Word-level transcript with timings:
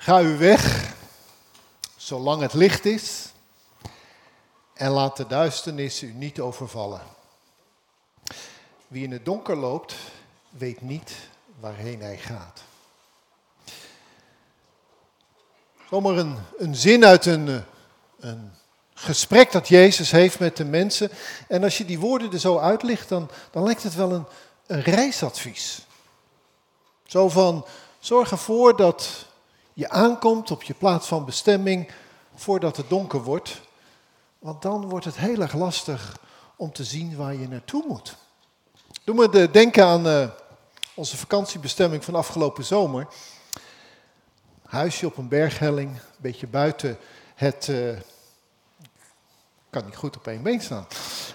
Ga 0.00 0.20
u 0.20 0.38
weg, 0.38 0.94
zolang 1.96 2.42
het 2.42 2.52
licht 2.52 2.84
is, 2.84 3.32
en 4.74 4.90
laat 4.90 5.16
de 5.16 5.26
duisternis 5.26 6.02
u 6.02 6.12
niet 6.12 6.40
overvallen. 6.40 7.00
Wie 8.88 9.04
in 9.04 9.12
het 9.12 9.24
donker 9.24 9.56
loopt, 9.56 9.94
weet 10.50 10.80
niet 10.80 11.12
waarheen 11.60 12.00
hij 12.00 12.18
gaat. 12.18 12.62
Zomaar 15.90 16.16
een, 16.16 16.38
een 16.58 16.76
zin 16.76 17.04
uit 17.04 17.26
een, 17.26 17.64
een 18.20 18.52
gesprek 18.94 19.52
dat 19.52 19.68
Jezus 19.68 20.10
heeft 20.10 20.38
met 20.38 20.56
de 20.56 20.64
mensen. 20.64 21.10
En 21.48 21.62
als 21.62 21.78
je 21.78 21.84
die 21.84 21.98
woorden 21.98 22.32
er 22.32 22.38
zo 22.38 22.58
uitlicht, 22.58 23.08
dan, 23.08 23.30
dan 23.50 23.62
lijkt 23.62 23.82
het 23.82 23.94
wel 23.94 24.12
een, 24.12 24.26
een 24.66 24.82
reisadvies. 24.82 25.86
Zo 27.06 27.28
van, 27.28 27.66
zorg 27.98 28.30
ervoor 28.30 28.76
dat 28.76 29.26
je 29.78 29.88
aankomt 29.88 30.50
op 30.50 30.62
je 30.62 30.74
plaats 30.74 31.06
van 31.06 31.24
bestemming 31.24 31.90
voordat 32.34 32.76
het 32.76 32.88
donker 32.88 33.22
wordt. 33.22 33.60
Want 34.38 34.62
dan 34.62 34.88
wordt 34.88 35.04
het 35.04 35.16
heel 35.16 35.40
erg 35.40 35.54
lastig 35.54 36.18
om 36.56 36.72
te 36.72 36.84
zien 36.84 37.16
waar 37.16 37.34
je 37.34 37.48
naartoe 37.48 37.84
moet. 37.88 38.16
Doe 39.04 39.14
me 39.14 39.28
de, 39.28 39.50
denken 39.50 39.84
aan 39.84 40.06
uh, 40.06 40.28
onze 40.94 41.16
vakantiebestemming 41.16 42.04
van 42.04 42.14
afgelopen 42.14 42.64
zomer. 42.64 43.06
Huisje 44.66 45.06
op 45.06 45.16
een 45.16 45.28
berghelling, 45.28 45.90
een 45.90 46.02
beetje 46.16 46.46
buiten 46.46 46.98
het... 47.34 47.66
Uh, 47.70 47.96
kan 49.70 49.84
niet 49.84 49.96
goed 49.96 50.16
op 50.16 50.26
één 50.26 50.42
been 50.42 50.60
staan. 50.60 50.86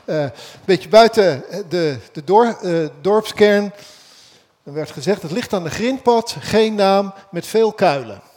Uh, 0.05 0.21
een 0.21 0.31
beetje 0.65 0.89
buiten 0.89 1.43
de, 1.69 1.99
de 2.11 2.91
dorpskern. 3.01 3.73
Er 4.63 4.73
werd 4.73 4.91
gezegd, 4.91 5.21
het 5.21 5.31
ligt 5.31 5.53
aan 5.53 5.63
de 5.63 5.69
grindpad, 5.69 6.35
geen 6.39 6.75
naam, 6.75 7.13
met 7.31 7.45
veel 7.45 7.73
kuilen. 7.73 8.31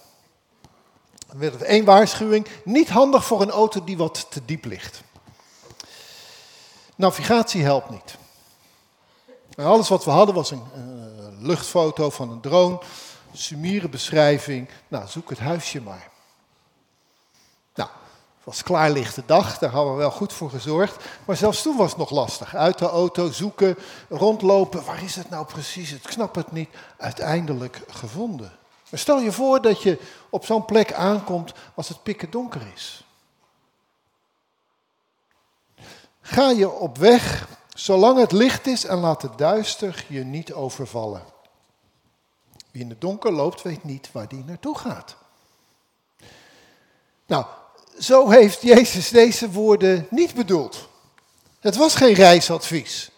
Dan 1.39 1.63
één 1.63 1.85
waarschuwing, 1.85 2.47
niet 2.65 2.89
handig 2.89 3.25
voor 3.25 3.43
een 3.43 3.51
auto 3.51 3.85
die 3.85 3.97
wat 3.97 4.27
te 4.31 4.45
diep 4.45 4.65
ligt. 4.65 5.03
Navigatie 6.97 7.63
helpt 7.63 7.91
niet. 7.91 8.17
alles 9.57 9.89
wat 9.89 10.05
we 10.05 10.11
hadden 10.11 10.35
was 10.35 10.51
een, 10.51 10.63
luchtfoto 11.39 12.11
van 12.11 12.31
een 12.31 12.41
drone, 12.41 12.79
sumiere 13.33 13.89
beschrijving. 13.89 14.69
Nou, 14.89 15.09
zoek 15.09 15.31
het 15.31 15.39
huisje 15.39 15.81
maar. 15.81 16.09
Nou, 17.75 17.89
het 18.37 18.45
was 18.45 18.63
klaarlichte 18.63 19.23
dag, 19.27 19.59
daar 19.59 19.71
hadden 19.71 19.93
we 19.93 19.99
wel 19.99 20.11
goed 20.11 20.33
voor 20.33 20.51
gezorgd. 20.51 21.05
Maar 21.25 21.37
zelfs 21.37 21.63
toen 21.63 21.77
was 21.77 21.89
het 21.89 21.99
nog 21.99 22.11
lastig. 22.11 22.55
Uit 22.55 22.79
de 22.79 22.89
auto 22.89 23.31
zoeken, 23.31 23.77
rondlopen. 24.09 24.85
Waar 24.85 25.03
is 25.03 25.17
het 25.17 25.31
nou 25.31 25.47
precies? 25.47 25.93
Ik 25.93 26.11
snap 26.11 26.35
het 26.35 26.53
niet. 26.53 26.69
Uiteindelijk 26.97 27.83
gevonden. 27.89 28.53
Maar 28.91 29.01
stel 29.01 29.21
je 29.21 29.33
voor 29.33 29.63
dat 29.63 29.83
je 29.83 29.99
op 30.31 30.45
zo'n 30.45 30.65
plek 30.65 30.93
aankomt 30.93 31.53
als 31.75 31.89
het 31.89 32.03
pikken 32.03 32.31
donker 32.31 32.63
is. 32.75 33.05
Ga 36.21 36.51
je 36.51 36.71
op 36.71 36.99
weg 36.99 37.49
zolang 37.75 38.19
het 38.19 38.33
licht 38.33 38.67
is 38.67 38.85
en 38.85 38.99
laat 38.99 39.23
het 39.23 39.39
duister 39.39 40.05
je 40.09 40.25
niet 40.25 40.53
overvallen. 40.53 41.23
Wie 42.71 42.83
in 42.83 42.91
het 42.91 43.01
donker 43.01 43.33
loopt, 43.33 43.63
weet 43.63 43.85
niet 43.85 44.09
waar 44.13 44.29
die 44.29 44.45
naartoe 44.45 44.79
gaat. 44.79 45.17
Nou, 47.27 47.45
zo 47.99 48.29
heeft 48.29 48.63
Jezus 48.63 49.09
deze 49.09 49.51
woorden 49.51 50.07
niet 50.11 50.35
bedoeld. 50.35 50.89
Het 51.61 51.77
was 51.77 51.95
geen 51.95 52.15
reisadvies. 52.15 53.11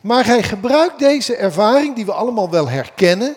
Maar 0.00 0.26
hij 0.26 0.42
gebruikt 0.42 0.98
deze 0.98 1.36
ervaring, 1.36 1.94
die 1.94 2.06
we 2.06 2.12
allemaal 2.12 2.50
wel 2.50 2.68
herkennen, 2.68 3.36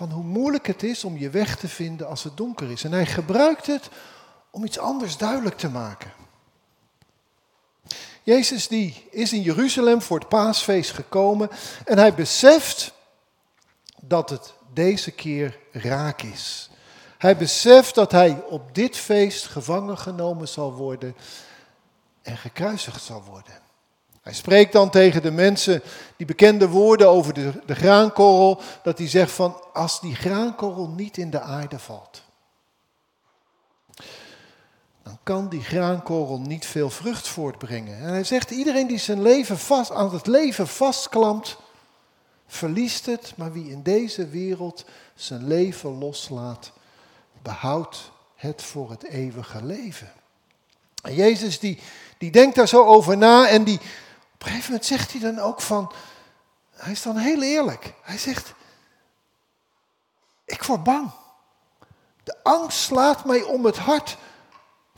van 0.00 0.10
hoe 0.10 0.24
moeilijk 0.24 0.66
het 0.66 0.82
is 0.82 1.04
om 1.04 1.18
je 1.18 1.30
weg 1.30 1.56
te 1.56 1.68
vinden 1.68 2.08
als 2.08 2.24
het 2.24 2.36
donker 2.36 2.70
is. 2.70 2.84
En 2.84 2.92
hij 2.92 3.06
gebruikt 3.06 3.66
het 3.66 3.88
om 4.50 4.64
iets 4.64 4.78
anders 4.78 5.16
duidelijk 5.16 5.58
te 5.58 5.68
maken. 5.68 6.12
Jezus 8.22 8.68
die 8.68 9.08
is 9.10 9.32
in 9.32 9.42
Jeruzalem 9.42 10.02
voor 10.02 10.18
het 10.18 10.28
paasfeest 10.28 10.90
gekomen 10.90 11.48
en 11.84 11.98
hij 11.98 12.14
beseft 12.14 12.92
dat 14.00 14.30
het 14.30 14.54
deze 14.72 15.10
keer 15.10 15.58
raak 15.72 16.22
is. 16.22 16.70
Hij 17.18 17.36
beseft 17.36 17.94
dat 17.94 18.12
hij 18.12 18.42
op 18.48 18.74
dit 18.74 18.96
feest 18.96 19.46
gevangen 19.46 19.98
genomen 19.98 20.48
zal 20.48 20.72
worden 20.72 21.16
en 22.22 22.36
gekruisigd 22.36 23.02
zal 23.02 23.22
worden. 23.22 23.69
Hij 24.20 24.34
spreekt 24.34 24.72
dan 24.72 24.90
tegen 24.90 25.22
de 25.22 25.30
mensen 25.30 25.82
die 26.16 26.26
bekende 26.26 26.68
woorden 26.68 27.08
over 27.08 27.34
de, 27.34 27.52
de 27.66 27.74
graankorrel, 27.74 28.60
dat 28.82 28.98
hij 28.98 29.08
zegt 29.08 29.32
van 29.32 29.62
als 29.72 30.00
die 30.00 30.14
graankorrel 30.14 30.88
niet 30.88 31.16
in 31.16 31.30
de 31.30 31.40
aarde 31.40 31.78
valt, 31.78 32.22
dan 35.02 35.18
kan 35.22 35.48
die 35.48 35.62
graankorrel 35.62 36.40
niet 36.40 36.66
veel 36.66 36.90
vrucht 36.90 37.28
voortbrengen. 37.28 37.98
En 37.98 38.08
hij 38.08 38.24
zegt 38.24 38.50
iedereen 38.50 38.86
die 38.86 38.98
zijn 38.98 39.22
leven 39.22 39.58
vast, 39.58 39.90
aan 39.90 40.12
het 40.12 40.26
leven 40.26 40.68
vastklampt, 40.68 41.56
verliest 42.46 43.06
het, 43.06 43.32
maar 43.36 43.52
wie 43.52 43.70
in 43.70 43.82
deze 43.82 44.28
wereld 44.28 44.84
zijn 45.14 45.46
leven 45.46 45.98
loslaat, 45.98 46.72
behoudt 47.42 48.10
het 48.34 48.62
voor 48.62 48.90
het 48.90 49.04
eeuwige 49.04 49.64
leven. 49.64 50.12
En 51.02 51.14
Jezus 51.14 51.58
die, 51.58 51.78
die 52.18 52.30
denkt 52.30 52.56
daar 52.56 52.68
zo 52.68 52.84
over 52.84 53.16
na 53.16 53.48
en 53.48 53.64
die, 53.64 53.80
een 54.42 54.46
gegeven 54.46 54.70
moment 54.70 54.88
zegt 54.88 55.12
hij 55.12 55.20
dan 55.20 55.38
ook 55.38 55.60
van, 55.60 55.92
hij 56.70 56.92
is 56.92 57.02
dan 57.02 57.16
heel 57.16 57.42
eerlijk. 57.42 57.94
Hij 58.02 58.18
zegt, 58.18 58.54
ik 60.44 60.62
word 60.62 60.82
bang. 60.82 61.10
De 62.24 62.36
angst 62.42 62.78
slaat 62.78 63.24
mij 63.24 63.42
om 63.42 63.64
het 63.64 63.76
hart. 63.76 64.16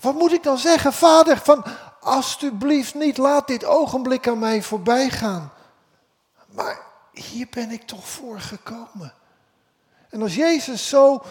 Wat 0.00 0.14
moet 0.14 0.32
ik 0.32 0.42
dan 0.42 0.58
zeggen, 0.58 0.92
vader, 0.92 1.38
van 1.38 1.64
alsjeblieft 2.00 2.94
niet, 2.94 3.16
laat 3.16 3.46
dit 3.46 3.64
ogenblik 3.64 4.28
aan 4.28 4.38
mij 4.38 4.62
voorbij 4.62 5.10
gaan. 5.10 5.52
Maar 6.46 6.80
hier 7.12 7.46
ben 7.50 7.70
ik 7.70 7.82
toch 7.82 8.08
voor 8.08 8.40
gekomen. 8.40 9.14
En 10.10 10.22
als 10.22 10.34
Jezus 10.34 10.88
zo, 10.88 11.22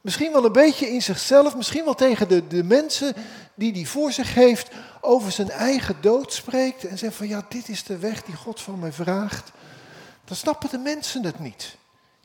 misschien 0.00 0.32
wel 0.32 0.44
een 0.44 0.52
beetje 0.52 0.92
in 0.92 1.02
zichzelf, 1.02 1.56
misschien 1.56 1.84
wel 1.84 1.94
tegen 1.94 2.28
de, 2.28 2.46
de 2.46 2.64
mensen 2.64 3.14
die 3.56 3.72
hij 3.72 3.84
voor 3.84 4.12
zich 4.12 4.34
heeft, 4.34 4.70
over 5.00 5.32
zijn 5.32 5.50
eigen 5.50 5.96
dood 6.00 6.32
spreekt 6.32 6.84
en 6.84 6.98
zegt 6.98 7.14
van 7.14 7.28
ja, 7.28 7.46
dit 7.48 7.68
is 7.68 7.84
de 7.84 7.98
weg 7.98 8.22
die 8.22 8.34
God 8.34 8.60
van 8.60 8.78
mij 8.78 8.92
vraagt, 8.92 9.50
dan 10.24 10.36
snappen 10.36 10.70
de 10.70 10.78
mensen 10.78 11.24
het 11.24 11.38
niet. 11.38 11.76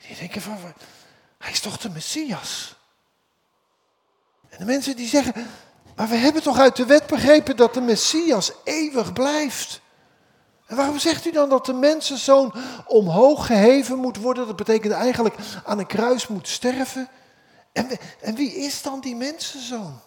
Die 0.08 0.18
denken 0.18 0.42
van, 0.42 0.58
hij 1.38 1.52
is 1.52 1.60
toch 1.60 1.78
de 1.78 1.90
Messias? 1.90 2.76
En 4.50 4.58
de 4.58 4.66
mensen 4.66 4.96
die 4.96 5.08
zeggen, 5.08 5.34
maar 5.96 6.08
we 6.08 6.16
hebben 6.16 6.42
toch 6.42 6.60
uit 6.60 6.76
de 6.76 6.86
wet 6.86 7.08
begrepen 7.08 7.58
dat 7.58 7.74
de 7.74 7.82
Messias 7.82 8.52
eeuwig 8.64 9.14
blijft? 9.14 9.82
En 10.66 10.76
waarom 10.76 11.00
zegt 11.00 11.26
u 11.26 11.32
dan 11.32 11.50
dat 11.50 11.66
de 11.66 11.74
mensenzoon 11.74 12.54
omhoog 12.86 13.46
geheven 13.46 13.98
moet 13.98 14.18
worden? 14.18 14.48
Dat 14.48 14.56
betekent 14.56 14.94
eigenlijk 14.94 15.36
aan 15.66 15.80
een 15.80 15.88
kruis 15.88 16.28
moet 16.28 16.48
sterven. 16.48 17.10
En, 17.72 17.88
en 18.22 18.36
wie 18.36 18.56
is 18.56 18.82
dan 18.82 19.02
die 19.02 19.16
mensenzoon? 19.16 20.00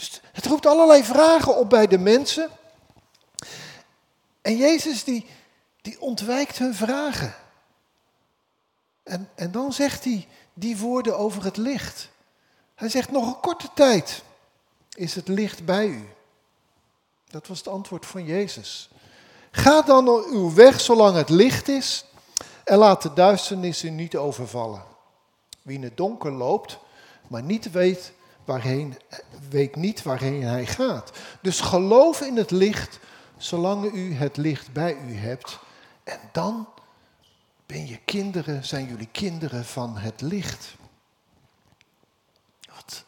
Dus 0.00 0.20
het 0.32 0.46
roept 0.46 0.66
allerlei 0.66 1.04
vragen 1.04 1.56
op 1.56 1.70
bij 1.70 1.86
de 1.86 1.98
mensen. 1.98 2.50
En 4.42 4.56
Jezus 4.56 5.04
die, 5.04 5.26
die 5.82 6.00
ontwijkt 6.00 6.58
hun 6.58 6.74
vragen. 6.74 7.34
En, 9.02 9.30
en 9.34 9.50
dan 9.50 9.72
zegt 9.72 10.04
hij 10.04 10.28
die 10.52 10.76
woorden 10.76 11.18
over 11.18 11.44
het 11.44 11.56
licht. 11.56 12.08
Hij 12.74 12.88
zegt 12.88 13.10
nog 13.10 13.26
een 13.26 13.40
korte 13.40 13.68
tijd 13.74 14.22
is 14.90 15.14
het 15.14 15.28
licht 15.28 15.64
bij 15.64 15.86
u. 15.86 16.08
Dat 17.28 17.46
was 17.46 17.58
het 17.58 17.68
antwoord 17.68 18.06
van 18.06 18.24
Jezus. 18.24 18.90
Ga 19.50 19.82
dan 19.82 20.08
uw 20.08 20.54
weg 20.54 20.80
zolang 20.80 21.16
het 21.16 21.28
licht 21.28 21.68
is 21.68 22.04
en 22.64 22.78
laat 22.78 23.02
de 23.02 23.12
duisternis 23.12 23.84
u 23.84 23.90
niet 23.90 24.16
overvallen. 24.16 24.84
Wie 25.62 25.76
in 25.76 25.82
het 25.82 25.96
donker 25.96 26.32
loopt, 26.32 26.78
maar 27.26 27.42
niet 27.42 27.70
weet 27.70 28.12
waarheen, 28.50 28.98
weet 29.48 29.76
niet 29.76 30.02
waarheen 30.02 30.42
hij 30.42 30.66
gaat. 30.66 31.10
Dus 31.40 31.60
geloof 31.60 32.20
in 32.20 32.36
het 32.36 32.50
licht 32.50 32.98
zolang 33.36 33.92
u 33.92 34.14
het 34.14 34.36
licht 34.36 34.72
bij 34.72 34.96
u 35.06 35.14
hebt. 35.14 35.58
En 36.04 36.20
dan 36.32 36.68
ben 37.66 37.86
je 37.86 37.98
kinderen, 38.04 38.64
zijn 38.64 38.86
jullie 38.86 39.08
kinderen 39.12 39.64
van 39.64 39.96
het 39.96 40.20
licht. 40.20 40.74
Wat, 42.74 43.04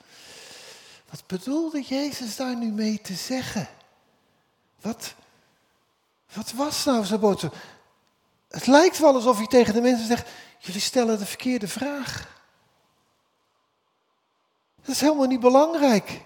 wat 1.11 1.23
bedoelde 1.27 1.83
Jezus 1.83 2.37
daar 2.37 2.56
nu 2.56 2.71
mee 2.71 3.00
te 3.00 3.15
zeggen? 3.15 3.69
Wat, 4.81 5.15
wat 6.33 6.53
was 6.53 6.85
nou 6.85 7.05
zijn 7.05 7.21
boodschap? 7.21 7.55
Het 8.49 8.67
lijkt 8.67 8.99
wel 8.99 9.15
alsof 9.15 9.37
hij 9.37 9.47
tegen 9.47 9.75
de 9.75 9.81
mensen 9.81 10.06
zegt: 10.06 10.29
Jullie 10.59 10.81
stellen 10.81 11.19
de 11.19 11.27
verkeerde 11.27 11.69
vraag. 11.69 12.41
Dat 14.84 14.94
is 14.94 15.00
helemaal 15.00 15.26
niet 15.26 15.40
belangrijk. 15.40 16.20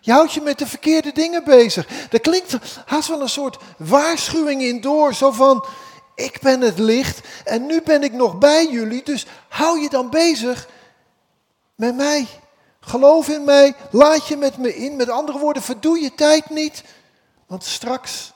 Je 0.00 0.12
houdt 0.12 0.32
je 0.32 0.40
met 0.40 0.58
de 0.58 0.66
verkeerde 0.66 1.12
dingen 1.12 1.44
bezig. 1.44 2.10
Er 2.10 2.20
klinkt 2.20 2.56
haast 2.86 3.08
wel 3.08 3.20
een 3.20 3.28
soort 3.28 3.58
waarschuwing 3.78 4.62
in 4.62 4.80
door. 4.80 5.14
Zo 5.14 5.30
van, 5.30 5.66
Ik 6.14 6.40
ben 6.40 6.60
het 6.60 6.78
licht 6.78 7.20
en 7.44 7.66
nu 7.66 7.82
ben 7.82 8.02
ik 8.02 8.12
nog 8.12 8.38
bij 8.38 8.70
jullie, 8.70 9.02
dus 9.02 9.26
hou 9.48 9.80
je 9.80 9.88
dan 9.88 10.10
bezig 10.10 10.68
met 11.74 11.96
mij. 11.96 12.26
Geloof 12.80 13.28
in 13.28 13.44
mij, 13.44 13.74
laat 13.90 14.26
je 14.26 14.36
met 14.36 14.56
me 14.56 14.76
in. 14.76 14.96
Met 14.96 15.08
andere 15.08 15.38
woorden, 15.38 15.62
verdoe 15.62 16.00
je 16.00 16.14
tijd 16.14 16.50
niet, 16.50 16.84
want 17.46 17.64
straks 17.64 18.32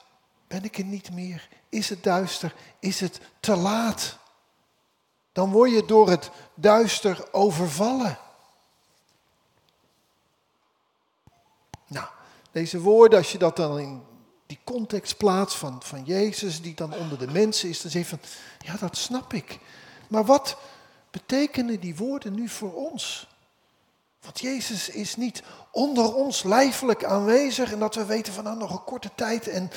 ben 0.49 0.65
ik 0.65 0.79
er 0.79 0.85
niet 0.85 1.13
meer. 1.13 1.49
Is 1.69 1.89
het 1.89 2.03
duister? 2.03 2.55
Is 2.79 3.01
het 3.01 3.21
te 3.41 3.57
laat? 3.57 4.19
Dan 5.33 5.51
word 5.51 5.71
je 5.71 5.85
door 5.85 6.09
het 6.09 6.31
duister 6.55 7.29
overvallen. 7.33 8.19
Nou, 11.87 12.07
deze 12.55 12.81
woorden, 12.81 13.19
als 13.19 13.33
je 13.33 13.39
dat 13.39 13.57
dan 13.57 13.79
in 13.79 14.03
die 14.47 14.59
context 14.65 15.17
plaatst 15.17 15.57
van, 15.57 15.83
van 15.83 16.05
Jezus, 16.05 16.63
die 16.63 16.75
dan 16.75 16.95
onder 16.95 17.19
de 17.19 17.27
mensen 17.27 17.69
is, 17.69 17.83
dan 17.83 17.91
zeg 17.91 18.03
je 18.03 18.09
van, 18.09 18.21
ja, 18.59 18.77
dat 18.77 18.97
snap 18.97 19.33
ik. 19.33 19.59
Maar 20.09 20.25
wat 20.25 20.57
betekenen 21.11 21.81
die 21.81 21.97
woorden 21.97 22.35
nu 22.35 22.49
voor 22.49 22.75
ons? 22.75 23.29
Want 24.21 24.41
Jezus 24.41 24.89
is 24.89 25.17
niet 25.17 25.43
onder 25.71 26.15
ons 26.15 26.43
lijfelijk 26.43 27.05
aanwezig 27.05 27.73
en 27.73 27.79
dat 27.79 27.95
we 27.95 28.05
weten 28.05 28.33
van 28.33 28.45
nou 28.45 28.57
nog 28.57 28.71
een 28.71 28.85
korte 28.85 29.11
tijd 29.15 29.49
en 29.49 29.71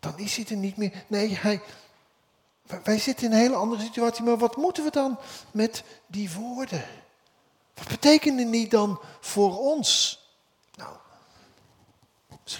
dan 0.00 0.18
is 0.18 0.36
hij 0.36 0.46
er 0.48 0.56
niet 0.56 0.76
meer. 0.76 1.04
Nee, 1.06 1.36
hij, 1.36 1.60
wij 2.84 2.98
zitten 2.98 3.26
in 3.26 3.32
een 3.32 3.38
hele 3.38 3.54
andere 3.54 3.82
situatie, 3.82 4.24
maar 4.24 4.38
wat 4.38 4.56
moeten 4.56 4.84
we 4.84 4.90
dan 4.90 5.18
met 5.50 5.84
die 6.06 6.32
woorden? 6.32 6.84
Wat 7.74 7.88
betekenen 7.88 8.50
die 8.50 8.68
dan 8.68 9.00
voor 9.20 9.58
ons? 9.58 10.22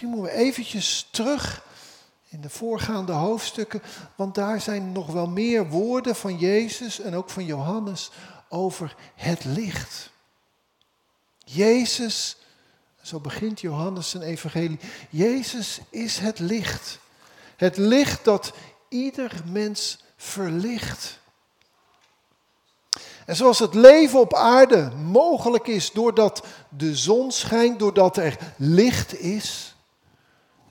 Misschien 0.05 0.23
moeten 0.25 0.39
we 0.39 0.49
eventjes 0.49 1.09
terug 1.11 1.65
in 2.29 2.41
de 2.41 2.51
voorgaande 2.51 3.13
hoofdstukken, 3.13 3.83
want 4.17 4.35
daar 4.35 4.61
zijn 4.61 4.93
nog 4.93 5.07
wel 5.07 5.27
meer 5.27 5.69
woorden 5.69 6.17
van 6.17 6.39
Jezus 6.39 7.01
en 7.01 7.15
ook 7.15 7.31
van 7.31 7.45
Johannes 7.45 8.11
over 8.49 8.97
het 9.15 9.45
licht. 9.45 10.11
Jezus, 11.39 12.37
zo 13.03 13.21
begint 13.21 13.61
Johannes 13.61 14.11
zijn 14.11 14.23
evangelie, 14.23 14.79
Jezus 15.11 15.81
is 15.91 16.19
het 16.19 16.39
licht. 16.39 16.99
Het 17.57 17.77
licht 17.77 18.25
dat 18.25 18.53
ieder 18.89 19.43
mens 19.47 19.99
verlicht. 20.17 21.19
En 23.27 23.37
zoals 23.37 23.59
het 23.59 23.75
leven 23.75 24.21
op 24.21 24.35
aarde 24.35 24.91
mogelijk 24.91 25.67
is 25.67 25.91
doordat 25.93 26.45
de 26.69 26.97
zon 26.97 27.31
schijnt, 27.31 27.79
doordat 27.79 28.17
er 28.17 28.39
licht 28.57 29.19
is, 29.19 29.74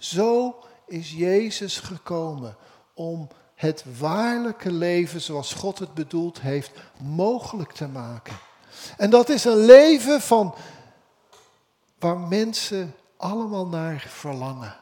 zo 0.04 0.60
is 0.88 1.12
Jezus 1.12 1.80
gekomen 1.80 2.56
om 2.94 3.28
het 3.56 3.84
waarlijke 4.00 4.72
leven 4.72 5.22
zoals 5.22 5.54
God 5.54 5.80
het 5.80 5.94
bedoeld 5.94 6.42
heeft 6.42 6.72
mogelijk 7.00 7.72
te 7.72 7.88
maken. 7.88 8.38
En 8.98 9.10
dat 9.10 9.30
is 9.30 9.44
een 9.44 9.66
leven 9.66 10.22
van 10.22 10.56
waar 12.00 12.20
mensen 12.20 12.96
allemaal 13.18 13.68
naar 13.68 14.06
verlangen. 14.08 14.76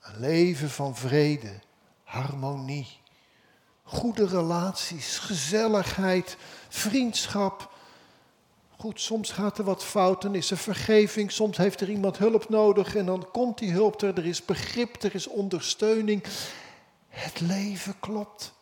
Een 0.00 0.20
leven 0.20 0.70
van 0.70 0.96
vrede, 0.96 1.60
harmonie, 2.04 3.00
goede 3.82 4.26
relaties, 4.26 5.18
gezelligheid, 5.18 6.36
vriendschap. 6.68 7.73
Goed, 8.76 9.00
soms 9.00 9.30
gaat 9.30 9.58
er 9.58 9.64
wat 9.64 9.84
fout, 9.84 10.22
dan 10.22 10.34
is 10.34 10.50
er 10.50 10.56
vergeving, 10.56 11.32
soms 11.32 11.56
heeft 11.56 11.80
er 11.80 11.90
iemand 11.90 12.18
hulp 12.18 12.48
nodig 12.48 12.96
en 12.96 13.06
dan 13.06 13.28
komt 13.32 13.58
die 13.58 13.72
hulp 13.72 14.02
er, 14.02 14.18
er 14.18 14.26
is 14.26 14.44
begrip, 14.44 15.02
er 15.02 15.14
is 15.14 15.26
ondersteuning. 15.26 16.24
Het 17.08 17.40
leven 17.40 17.94
klopt. 18.00 18.52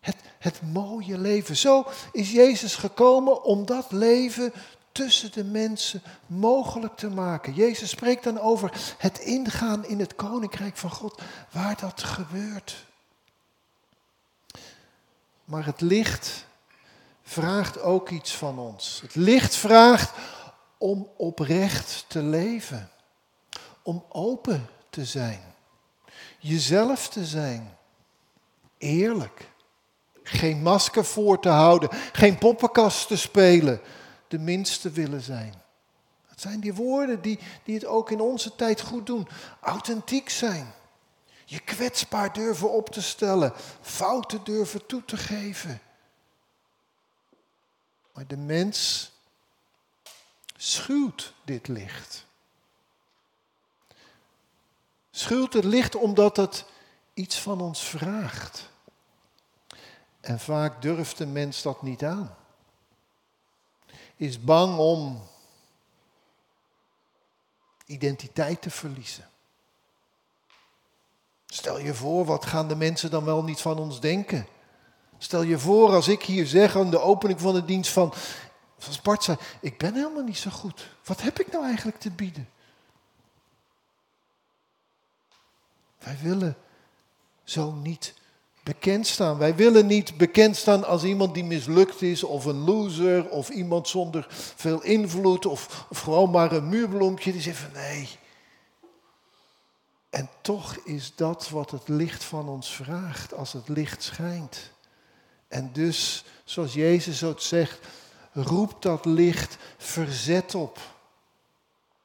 Het, 0.00 0.16
het 0.38 0.60
mooie 0.72 1.18
leven. 1.18 1.56
Zo 1.56 1.86
is 2.12 2.32
Jezus 2.32 2.74
gekomen 2.74 3.42
om 3.44 3.66
dat 3.66 3.92
leven 3.92 4.52
tussen 4.92 5.32
de 5.32 5.44
mensen 5.44 6.02
mogelijk 6.26 6.96
te 6.96 7.08
maken. 7.08 7.54
Jezus 7.54 7.90
spreekt 7.90 8.24
dan 8.24 8.40
over 8.40 8.94
het 8.98 9.18
ingaan 9.18 9.86
in 9.86 10.00
het 10.00 10.14
koninkrijk 10.14 10.76
van 10.76 10.90
God, 10.90 11.22
waar 11.52 11.76
dat 11.80 12.02
gebeurt. 12.02 12.86
Maar 15.44 15.66
het 15.66 15.80
licht 15.80 16.46
vraagt 17.26 17.80
ook 17.80 18.10
iets 18.10 18.36
van 18.36 18.58
ons. 18.58 19.00
Het 19.02 19.14
licht 19.14 19.56
vraagt 19.56 20.12
om 20.78 21.08
oprecht 21.16 22.04
te 22.08 22.22
leven, 22.22 22.90
om 23.82 24.04
open 24.08 24.68
te 24.90 25.04
zijn, 25.04 25.40
jezelf 26.38 27.08
te 27.08 27.24
zijn, 27.24 27.76
eerlijk. 28.78 29.54
Geen 30.22 30.62
masker 30.62 31.04
voor 31.04 31.40
te 31.40 31.48
houden, 31.48 31.88
geen 32.12 32.38
poppenkast 32.38 33.08
te 33.08 33.16
spelen, 33.16 33.80
de 34.28 34.38
minste 34.38 34.90
willen 34.90 35.20
zijn. 35.20 35.54
Het 36.26 36.40
zijn 36.40 36.60
die 36.60 36.74
woorden 36.74 37.22
die, 37.22 37.38
die 37.64 37.74
het 37.74 37.86
ook 37.86 38.10
in 38.10 38.20
onze 38.20 38.54
tijd 38.54 38.80
goed 38.80 39.06
doen. 39.06 39.28
Authentiek 39.60 40.28
zijn. 40.28 40.74
Je 41.44 41.60
kwetsbaar 41.60 42.32
durven 42.32 42.70
op 42.70 42.90
te 42.90 43.02
stellen. 43.02 43.52
Fouten 43.80 44.44
durven 44.44 44.86
toe 44.86 45.04
te 45.04 45.16
geven. 45.16 45.80
Maar 48.16 48.26
de 48.26 48.36
mens 48.36 49.10
schuwt 50.56 51.32
dit 51.44 51.68
licht. 51.68 52.26
Schuwt 55.10 55.52
het 55.52 55.64
licht 55.64 55.94
omdat 55.94 56.36
het 56.36 56.64
iets 57.14 57.40
van 57.40 57.60
ons 57.60 57.82
vraagt. 57.82 58.70
En 60.20 60.40
vaak 60.40 60.82
durft 60.82 61.18
de 61.18 61.26
mens 61.26 61.62
dat 61.62 61.82
niet 61.82 62.04
aan. 62.04 62.36
Is 64.16 64.40
bang 64.40 64.78
om 64.78 65.28
identiteit 67.86 68.62
te 68.62 68.70
verliezen. 68.70 69.30
Stel 71.46 71.78
je 71.78 71.94
voor, 71.94 72.24
wat 72.24 72.46
gaan 72.46 72.68
de 72.68 72.76
mensen 72.76 73.10
dan 73.10 73.24
wel 73.24 73.44
niet 73.44 73.60
van 73.60 73.78
ons 73.78 74.00
denken? 74.00 74.46
Stel 75.18 75.42
je 75.42 75.58
voor, 75.58 75.90
als 75.90 76.08
ik 76.08 76.22
hier 76.22 76.46
zeg 76.46 76.76
aan 76.76 76.90
de 76.90 77.00
opening 77.00 77.40
van 77.40 77.54
de 77.54 77.64
dienst 77.64 77.92
van, 77.92 78.14
zoals 78.78 79.02
Bart 79.02 79.28
ik 79.60 79.78
ben 79.78 79.94
helemaal 79.94 80.24
niet 80.24 80.38
zo 80.38 80.50
goed. 80.50 80.90
Wat 81.04 81.22
heb 81.22 81.40
ik 81.40 81.52
nou 81.52 81.64
eigenlijk 81.64 81.98
te 81.98 82.10
bieden? 82.10 82.48
Wij 85.98 86.18
willen 86.22 86.56
zo 87.44 87.72
niet 87.72 88.14
bekend 88.62 89.06
staan. 89.06 89.38
Wij 89.38 89.54
willen 89.54 89.86
niet 89.86 90.16
bekend 90.16 90.56
staan 90.56 90.84
als 90.84 91.04
iemand 91.04 91.34
die 91.34 91.44
mislukt 91.44 92.02
is, 92.02 92.24
of 92.24 92.44
een 92.44 92.64
loser, 92.64 93.28
of 93.28 93.48
iemand 93.48 93.88
zonder 93.88 94.26
veel 94.56 94.82
invloed, 94.82 95.46
of, 95.46 95.86
of 95.90 96.00
gewoon 96.00 96.30
maar 96.30 96.52
een 96.52 96.68
muurbloempje 96.68 97.32
die 97.32 97.40
zegt 97.40 97.58
van 97.58 97.72
nee. 97.72 98.08
En 100.10 100.28
toch 100.40 100.76
is 100.76 101.12
dat 101.14 101.48
wat 101.48 101.70
het 101.70 101.88
licht 101.88 102.24
van 102.24 102.48
ons 102.48 102.74
vraagt, 102.74 103.34
als 103.34 103.52
het 103.52 103.68
licht 103.68 104.02
schijnt. 104.02 104.70
En 105.56 105.70
dus, 105.72 106.24
zoals 106.44 106.74
Jezus 106.74 107.24
ook 107.24 107.40
zegt, 107.40 107.78
roept 108.32 108.82
dat 108.82 109.04
licht 109.04 109.56
verzet 109.76 110.54
op. 110.54 110.78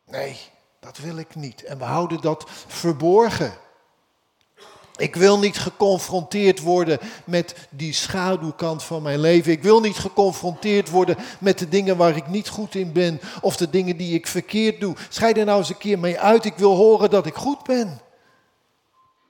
Nee, 0.05 0.37
dat 0.79 0.97
wil 0.97 1.17
ik 1.17 1.35
niet. 1.35 1.63
En 1.63 1.77
we 1.77 1.83
houden 1.83 2.21
dat 2.21 2.45
verborgen. 2.67 3.53
Ik 4.95 5.15
wil 5.15 5.39
niet 5.39 5.57
geconfronteerd 5.59 6.59
worden 6.59 6.99
met 7.25 7.55
die 7.69 7.93
schaduwkant 7.93 8.83
van 8.83 9.01
mijn 9.01 9.19
leven. 9.19 9.51
Ik 9.51 9.63
wil 9.63 9.79
niet 9.79 9.97
geconfronteerd 9.97 10.89
worden 10.89 11.17
met 11.39 11.59
de 11.59 11.69
dingen 11.69 11.97
waar 11.97 12.15
ik 12.15 12.27
niet 12.27 12.49
goed 12.49 12.75
in 12.75 12.91
ben 12.91 13.21
of 13.41 13.57
de 13.57 13.69
dingen 13.69 13.97
die 13.97 14.13
ik 14.13 14.27
verkeerd 14.27 14.79
doe. 14.79 14.95
Scheid 15.09 15.37
er 15.37 15.45
nou 15.45 15.59
eens 15.59 15.69
een 15.69 15.77
keer 15.77 15.99
mee 15.99 16.19
uit. 16.19 16.45
Ik 16.45 16.57
wil 16.57 16.75
horen 16.75 17.09
dat 17.09 17.25
ik 17.25 17.35
goed 17.35 17.63
ben. 17.63 18.01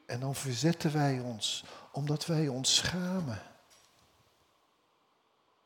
En 0.05 0.19
dan 0.19 0.35
verzetten 0.35 0.93
wij 0.93 1.19
ons 1.19 1.63
omdat 1.91 2.25
wij 2.25 2.47
ons 2.47 2.75
schamen. 2.75 3.50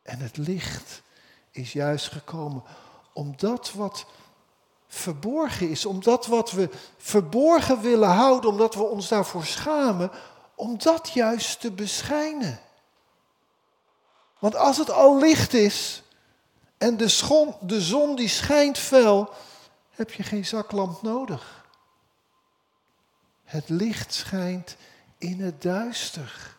En 0.06 0.20
het 0.20 0.38
licht 0.38 1.02
is 1.52 1.74
juist 1.74 2.08
gekomen 2.12 2.64
om 3.14 3.34
dat 3.38 3.72
wat 3.74 4.06
verborgen 4.88 5.70
is, 5.70 5.86
om 5.86 6.04
dat 6.04 6.26
wat 6.26 6.52
we 6.52 6.70
verborgen 6.98 7.82
willen 7.82 8.10
houden, 8.10 8.50
omdat 8.50 8.76
we 8.76 8.84
ons 8.84 9.08
daarvoor 9.08 9.46
schamen, 9.46 10.12
om 10.56 10.78
dat 10.78 11.10
juist 11.10 11.60
te 11.60 11.72
beschijnen. 11.72 12.60
Want 14.40 14.56
als 14.56 14.78
het 14.78 14.90
al 14.90 15.18
licht 15.18 15.54
is 15.54 16.04
en 16.78 16.98
de, 16.98 17.54
de 17.62 17.82
zon 17.82 18.16
die 18.16 18.30
schijnt 18.30 18.78
fel, 18.78 19.30
heb 19.90 20.12
je 20.14 20.24
geen 20.24 20.46
zaklamp 20.46 21.02
nodig. 21.02 21.66
Het 23.44 23.70
licht 23.70 24.14
schijnt 24.14 24.76
in 25.18 25.42
het 25.42 25.62
duister. 25.62 26.55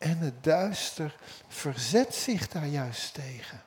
En 0.00 0.18
het 0.18 0.44
duister 0.44 1.16
verzet 1.48 2.14
zich 2.14 2.48
daar 2.48 2.66
juist 2.66 3.14
tegen. 3.14 3.64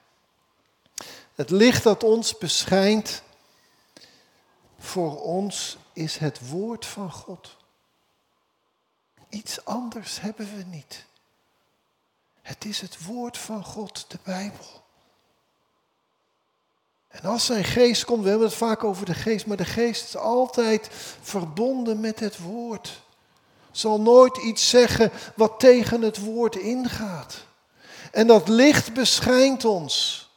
Het 1.36 1.50
licht 1.50 1.84
dat 1.84 2.04
ons 2.04 2.38
beschijnt, 2.38 3.24
voor 4.80 5.22
ons 5.22 5.78
is 5.94 6.18
het 6.18 6.50
woord 6.50 6.86
van 6.86 7.12
God. 7.12 7.58
Iets 9.30 9.66
anders 9.66 10.22
hebben 10.22 10.58
we 10.58 10.63
niet. 10.63 11.06
Het 12.42 12.66
is 12.66 12.82
het 12.82 13.06
woord 13.06 13.38
van 13.38 13.63
God, 13.63 14.06
de 14.08 14.20
Bijbel. 14.24 14.84
En 17.08 17.24
als 17.24 17.46
zijn 17.46 17.63
geest 17.63 18.06
komt, 18.06 18.24
we 18.24 18.30
hebben 18.30 18.48
het 18.48 18.58
vaak 18.58 18.84
over 18.84 19.06
de 19.06 19.13
geest, 19.13 19.46
maar 19.46 19.58
de 19.58 19.66
geest 19.66 20.04
is 20.04 20.16
altijd 20.16 20.90
verbonden 21.22 22.00
met 22.00 22.20
het 22.20 22.38
woord. 22.38 23.03
Zal 23.74 24.01
nooit 24.01 24.38
iets 24.38 24.70
zeggen 24.70 25.12
wat 25.36 25.60
tegen 25.60 26.01
het 26.01 26.20
woord 26.20 26.56
ingaat. 26.56 27.46
En 28.12 28.27
dat 28.27 28.48
licht 28.48 28.94
beschijnt 28.94 29.65
ons. 29.65 30.27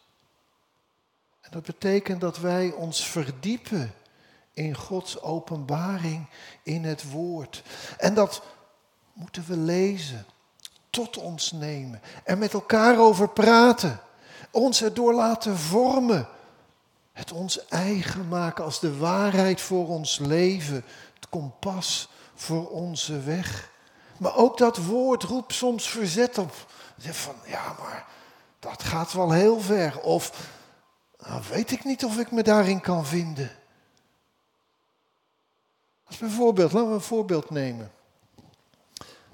En 1.41 1.51
dat 1.51 1.63
betekent 1.63 2.21
dat 2.21 2.39
wij 2.39 2.73
ons 2.73 3.07
verdiepen 3.07 3.95
in 4.53 4.75
Gods 4.75 5.23
openbaring, 5.23 6.27
in 6.63 6.85
het 6.85 7.11
woord. 7.11 7.63
En 7.99 8.15
dat 8.15 8.43
moeten 9.13 9.45
we 9.47 9.57
lezen, 9.57 10.27
tot 10.91 11.17
ons 11.17 11.53
nemen 11.53 12.01
en 12.25 12.39
met 12.39 12.53
elkaar 12.53 12.99
over 12.99 13.29
praten. 13.29 14.01
Ons 14.51 14.83
erdoor 14.83 15.15
laten 15.15 15.57
vormen. 15.59 16.29
Het 17.13 17.33
ons 17.33 17.67
eigen 17.67 18.29
maken 18.29 18.65
als 18.65 18.81
de 18.81 18.97
waarheid 18.97 19.61
voor 19.61 19.89
ons 19.89 20.19
leven, 20.19 20.85
het 21.15 21.29
kompas 21.29 22.09
voor 22.37 22.69
onze 22.69 23.21
weg. 23.21 23.71
Maar 24.19 24.37
ook 24.37 24.59
dat 24.59 24.77
woord 24.77 25.23
roept 25.23 25.55
soms 25.55 25.89
verzet 25.89 26.39
op. 26.39 26.67
Zeg 26.97 27.17
van, 27.17 27.35
ja, 27.47 27.77
maar 27.79 28.07
dat 28.59 28.83
gaat 28.83 29.13
wel 29.13 29.33
heel 29.33 29.61
ver. 29.61 30.01
Of, 30.01 30.51
nou 31.19 31.43
weet 31.51 31.71
ik 31.71 31.85
niet 31.85 32.05
of 32.05 32.19
ik 32.19 32.31
me 32.31 32.43
daarin 32.43 32.81
kan 32.81 33.07
vinden. 33.07 33.51
Als 36.07 36.19
bijvoorbeeld, 36.19 36.73
laten 36.73 36.89
we 36.89 36.95
een 36.95 37.01
voorbeeld 37.01 37.51
nemen. 37.51 37.91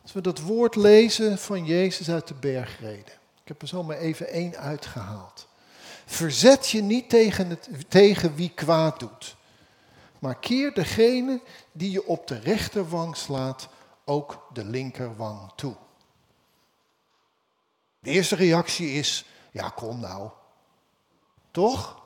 Als 0.03 0.13
we 0.13 0.21
dat 0.21 0.41
woord 0.41 0.77
lezen 0.77 1.39
van 1.39 1.65
Jezus 1.65 2.11
uit 2.11 2.29
de 2.29 2.35
bergreden. 2.35 3.15
Ik 3.43 3.49
heb 3.49 3.63
er 3.63 3.69
zo 3.69 3.83
maar 3.83 3.97
even 3.97 4.29
één 4.29 4.57
uitgehaald. 4.57 5.49
Verzet 6.07 6.69
je 6.69 6.83
niet 6.83 7.09
tegen, 7.09 7.51
het, 7.51 7.69
tegen 7.89 8.35
wie 8.35 8.51
kwaad 8.55 9.01
doet. 9.01 9.37
Maar 10.23 10.39
keer 10.39 10.75
degene 10.75 11.43
die 11.73 11.91
je 11.91 12.07
op 12.07 12.27
de 12.27 12.39
rechterwang 12.39 13.17
slaat 13.17 13.69
ook 14.05 14.47
de 14.53 14.65
linkerwang 14.65 15.53
toe. 15.55 15.77
De 17.99 18.11
eerste 18.11 18.35
reactie 18.35 18.93
is, 18.93 19.25
ja 19.53 19.69
kom 19.69 20.01
nou. 20.01 20.31
Toch? 21.51 22.03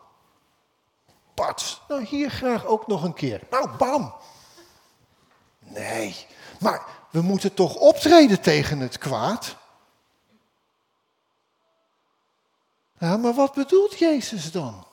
Pats, 1.35 1.83
nou 1.89 2.05
hier 2.05 2.31
graag 2.31 2.65
ook 2.65 2.87
nog 2.87 3.03
een 3.03 3.15
keer. 3.15 3.43
Nou, 3.51 3.77
bam. 3.77 4.15
Nee, 5.59 6.27
maar 6.61 6.87
we 7.11 7.21
moeten 7.21 7.55
toch 7.55 7.75
optreden 7.75 8.41
tegen 8.41 8.79
het 8.79 8.99
kwaad? 8.99 9.57
Ja, 12.99 13.17
maar 13.17 13.35
wat 13.35 13.55
bedoelt 13.55 13.99
Jezus 13.99 14.53
dan? 14.53 14.87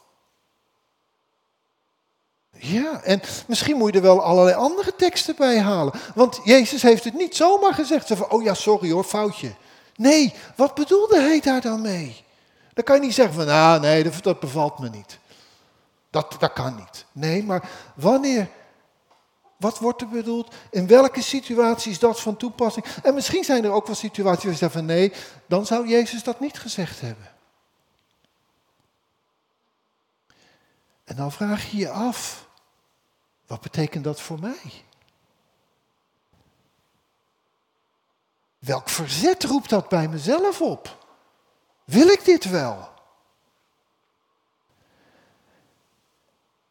Ja, 2.57 3.01
en 3.03 3.21
misschien 3.47 3.77
moet 3.77 3.91
je 3.91 3.97
er 3.97 4.03
wel 4.03 4.23
allerlei 4.23 4.55
andere 4.55 4.95
teksten 4.95 5.35
bij 5.37 5.59
halen. 5.59 5.93
Want 6.15 6.39
Jezus 6.43 6.81
heeft 6.81 7.03
het 7.03 7.13
niet 7.13 7.35
zomaar 7.35 7.73
gezegd. 7.73 8.07
Van, 8.07 8.29
oh 8.29 8.43
ja, 8.43 8.53
sorry 8.53 8.91
hoor, 8.91 9.03
foutje. 9.03 9.53
Nee, 9.95 10.33
wat 10.55 10.75
bedoelde 10.75 11.19
hij 11.19 11.39
daar 11.39 11.61
dan 11.61 11.81
mee? 11.81 12.23
Dan 12.73 12.83
kan 12.83 12.95
je 12.95 13.01
niet 13.01 13.13
zeggen 13.13 13.33
van, 13.33 13.47
ah 13.47 13.81
nee, 13.81 14.11
dat, 14.21 14.39
bevalt 14.39 14.79
me 14.79 14.89
niet. 14.89 15.17
Dat, 16.09 16.35
dat 16.39 16.53
kan 16.53 16.75
niet. 16.75 17.05
Nee, 17.11 17.43
maar 17.43 17.69
wanneer 17.95 18.47
wat 19.57 19.79
wordt 19.79 20.01
er 20.01 20.09
bedoeld? 20.09 20.53
In 20.69 20.87
welke 20.87 21.21
situatie 21.21 21.91
is 21.91 21.99
dat 21.99 22.21
van 22.21 22.37
toepassing? 22.37 22.85
En 23.03 23.13
misschien 23.13 23.43
zijn 23.43 23.63
er 23.63 23.71
ook 23.71 23.85
wel 23.85 23.95
situaties 23.95 24.43
waar 24.43 24.51
je 24.51 24.57
zegt 24.57 24.73
van 24.73 24.85
nee, 24.85 25.13
dan 25.47 25.65
zou 25.65 25.87
Jezus 25.87 26.23
dat 26.23 26.39
niet 26.39 26.59
gezegd 26.59 27.01
hebben. 27.01 27.32
En 31.03 31.15
dan 31.15 31.31
vraag 31.31 31.71
je 31.71 31.77
je 31.77 31.89
af, 31.89 32.47
wat 33.47 33.61
betekent 33.61 34.03
dat 34.03 34.21
voor 34.21 34.39
mij? 34.39 34.83
Welk 38.59 38.89
verzet 38.89 39.43
roept 39.43 39.69
dat 39.69 39.89
bij 39.89 40.07
mezelf 40.07 40.61
op? 40.61 41.05
Wil 41.83 42.07
ik 42.07 42.25
dit 42.25 42.49
wel? 42.49 42.91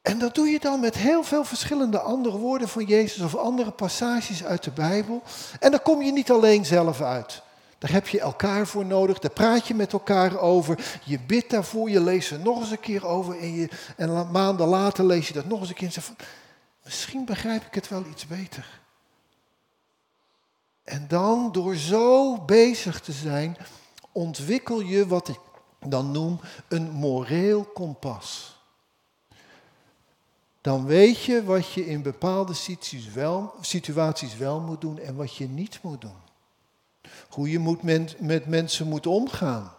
En 0.02 0.18
dat 0.18 0.34
doe 0.34 0.48
je 0.48 0.60
dan 0.60 0.80
met 0.80 0.94
heel 0.94 1.22
veel 1.22 1.44
verschillende 1.44 2.00
andere 2.00 2.38
woorden 2.38 2.68
van 2.68 2.84
Jezus 2.84 3.24
of 3.24 3.36
andere 3.36 3.70
passages 3.70 4.44
uit 4.44 4.64
de 4.64 4.70
Bijbel. 4.70 5.22
En 5.60 5.70
dan 5.70 5.82
kom 5.82 6.02
je 6.02 6.12
niet 6.12 6.30
alleen 6.30 6.64
zelf 6.66 7.00
uit. 7.00 7.42
Daar 7.82 7.92
heb 7.92 8.08
je 8.08 8.20
elkaar 8.20 8.66
voor 8.66 8.86
nodig, 8.86 9.18
daar 9.18 9.30
praat 9.30 9.66
je 9.66 9.74
met 9.74 9.92
elkaar 9.92 10.38
over. 10.38 10.98
Je 11.04 11.20
bidt 11.20 11.50
daarvoor, 11.50 11.90
je 11.90 12.00
leest 12.00 12.30
er 12.30 12.40
nog 12.40 12.60
eens 12.60 12.70
een 12.70 12.80
keer 12.80 13.06
over 13.06 13.38
en, 13.38 13.54
je, 13.54 13.68
en 13.96 14.30
maanden 14.30 14.66
later 14.66 15.04
lees 15.04 15.28
je 15.28 15.34
dat 15.34 15.46
nog 15.46 15.60
eens 15.60 15.68
een 15.68 15.74
keer 15.74 15.86
en 15.86 15.92
zeg 15.92 16.04
van, 16.04 16.16
misschien 16.84 17.24
begrijp 17.24 17.66
ik 17.66 17.74
het 17.74 17.88
wel 17.88 18.04
iets 18.06 18.26
beter. 18.26 18.80
En 20.84 21.04
dan, 21.08 21.52
door 21.52 21.76
zo 21.76 22.38
bezig 22.40 23.00
te 23.00 23.12
zijn, 23.12 23.56
ontwikkel 24.12 24.80
je 24.80 25.06
wat 25.06 25.28
ik 25.28 25.40
dan 25.86 26.10
noem 26.10 26.40
een 26.68 26.90
moreel 26.90 27.64
kompas 27.64 28.52
dan 30.62 30.86
weet 30.86 31.22
je 31.22 31.44
wat 31.44 31.72
je 31.72 31.86
in 31.86 32.02
bepaalde 32.02 32.54
wel, 33.14 33.54
situaties 33.60 34.36
wel 34.36 34.60
moet 34.60 34.80
doen 34.80 34.98
en 34.98 35.16
wat 35.16 35.36
je 35.36 35.48
niet 35.48 35.78
moet 35.82 36.00
doen. 36.00 36.30
Hoe 37.34 37.50
je 37.50 37.58
moet 37.58 37.82
met 38.18 38.46
mensen 38.46 38.88
moet 38.88 39.06
omgaan. 39.06 39.74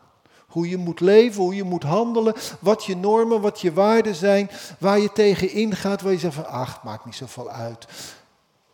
Hoe 0.48 0.70
je 0.70 0.78
moet 0.78 1.00
leven, 1.00 1.42
hoe 1.42 1.56
je 1.56 1.64
moet 1.64 1.84
handelen, 1.84 2.34
wat 2.60 2.86
je 2.86 2.96
normen, 2.96 3.42
wat 3.42 3.62
je 3.62 3.74
waarden 3.74 4.16
zijn, 4.16 4.50
waar 4.80 5.00
je 5.00 5.12
tegen 5.12 5.52
ingaat, 5.52 6.02
waar 6.02 6.12
je 6.12 6.20
zegt 6.20 6.36
van 6.36 6.48
ach, 6.48 6.84
maakt 6.84 7.06
niet 7.06 7.16
zoveel 7.16 7.50
uit. 7.50 7.88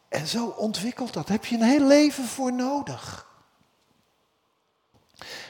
En 0.09 0.27
zo 0.27 0.45
ontwikkelt 0.45 1.13
dat. 1.13 1.27
Daar 1.27 1.35
heb 1.35 1.45
je 1.45 1.55
een 1.55 1.61
heel 1.61 1.87
leven 1.87 2.25
voor 2.25 2.53
nodig. 2.53 3.27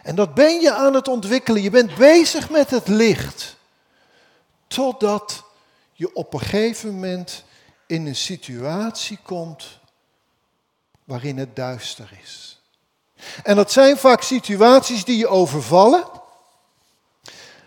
En 0.03 0.15
dat 0.15 0.33
ben 0.33 0.62
je 0.62 0.74
aan 0.74 0.93
het 0.93 1.07
ontwikkelen. 1.07 1.62
Je 1.62 1.69
bent 1.69 1.95
bezig 1.95 2.50
met 2.50 2.69
het 2.69 2.88
licht. 2.88 3.57
Totdat 4.67 5.43
je 5.93 6.15
op 6.15 6.33
een 6.33 6.39
gegeven 6.39 6.93
moment 6.93 7.43
in 7.88 8.05
een 8.05 8.15
situatie 8.15 9.19
komt 9.24 9.79
waarin 11.03 11.38
het 11.38 11.55
duister 11.55 12.19
is. 12.21 12.59
En 13.43 13.55
dat 13.55 13.71
zijn 13.71 13.97
vaak 13.97 14.21
situaties 14.21 15.03
die 15.03 15.17
je 15.17 15.27
overvallen. 15.27 16.03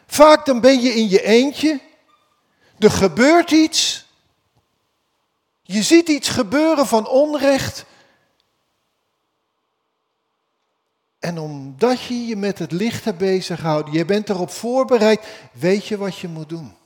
Vaak 0.07 0.47
dan 0.47 0.61
ben 0.61 0.81
je 0.81 0.91
in 0.95 1.09
je 1.09 1.23
eentje. 1.23 1.81
Er 2.79 2.91
gebeurt 2.91 3.51
iets. 3.51 4.07
Je 5.63 5.83
ziet 5.83 6.09
iets 6.09 6.29
gebeuren 6.29 6.87
van 6.87 7.09
onrecht. 7.09 7.85
En 11.19 11.39
omdat 11.39 12.03
je 12.03 12.27
je 12.27 12.37
met 12.37 12.59
het 12.59 12.73
licht 12.73 13.05
hebt 13.05 13.19
bezighouden, 13.19 13.93
je 13.93 14.05
bent 14.05 14.29
erop 14.29 14.51
voorbereid, 14.51 15.27
weet 15.53 15.87
je 15.87 15.97
wat 15.97 16.19
je 16.19 16.29
moet 16.29 16.49
doen. 16.49 16.77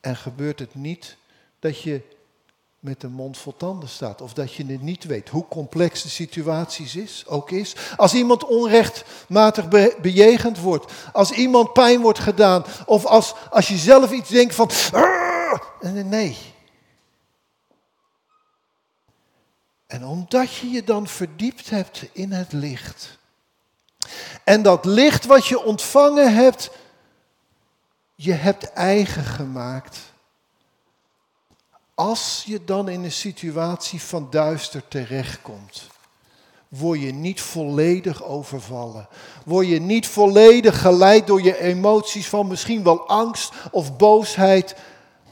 En 0.00 0.16
gebeurt 0.16 0.58
het 0.58 0.74
niet 0.74 1.16
dat 1.58 1.82
je 1.82 2.15
met 2.86 3.02
een 3.02 3.12
mond 3.12 3.38
vol 3.38 3.56
tanden 3.56 3.88
staat. 3.88 4.20
Of 4.20 4.32
dat 4.32 4.54
je 4.54 4.66
het 4.66 4.82
niet 4.82 5.04
weet 5.04 5.28
hoe 5.28 5.48
complex 5.48 6.02
de 6.02 6.08
situatie 6.08 7.02
is, 7.02 7.24
ook 7.26 7.50
is. 7.50 7.76
Als 7.96 8.14
iemand 8.14 8.44
onrechtmatig 8.44 9.68
bejegend 10.00 10.58
wordt. 10.60 10.92
Als 11.12 11.30
iemand 11.30 11.72
pijn 11.72 12.00
wordt 12.00 12.18
gedaan. 12.18 12.64
Of 12.86 13.04
als, 13.04 13.34
als 13.50 13.68
je 13.68 13.76
zelf 13.76 14.12
iets 14.12 14.28
denkt 14.28 14.54
van... 14.54 14.70
Nee. 15.80 16.36
En 19.86 20.04
omdat 20.04 20.54
je 20.54 20.70
je 20.70 20.84
dan 20.84 21.06
verdiept 21.06 21.70
hebt 21.70 22.04
in 22.12 22.32
het 22.32 22.52
licht. 22.52 23.18
En 24.44 24.62
dat 24.62 24.84
licht 24.84 25.24
wat 25.24 25.46
je 25.46 25.62
ontvangen 25.62 26.34
hebt 26.34 26.70
je 28.14 28.32
hebt 28.32 28.72
eigen 28.72 29.24
gemaakt. 29.24 29.98
Als 31.96 32.42
je 32.46 32.64
dan 32.64 32.88
in 32.88 33.04
een 33.04 33.12
situatie 33.12 34.02
van 34.02 34.30
duister 34.30 34.88
terechtkomt, 34.88 35.86
word 36.68 37.00
je 37.00 37.12
niet 37.12 37.40
volledig 37.40 38.24
overvallen. 38.24 39.08
Word 39.44 39.68
je 39.68 39.80
niet 39.80 40.06
volledig 40.06 40.80
geleid 40.80 41.26
door 41.26 41.42
je 41.42 41.58
emoties 41.58 42.28
van 42.28 42.46
misschien 42.46 42.82
wel 42.82 43.08
angst 43.08 43.52
of 43.70 43.96
boosheid, 43.96 44.76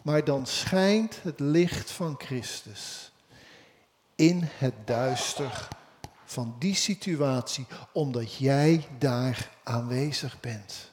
maar 0.02 0.24
dan 0.24 0.46
schijnt 0.46 1.18
het 1.22 1.40
licht 1.40 1.90
van 1.90 2.14
Christus 2.18 3.12
in 4.14 4.48
het 4.58 4.74
duister 4.84 5.68
van 6.24 6.56
die 6.58 6.74
situatie, 6.74 7.66
omdat 7.92 8.34
jij 8.34 8.86
daar 8.98 9.50
aanwezig 9.62 10.40
bent. 10.40 10.92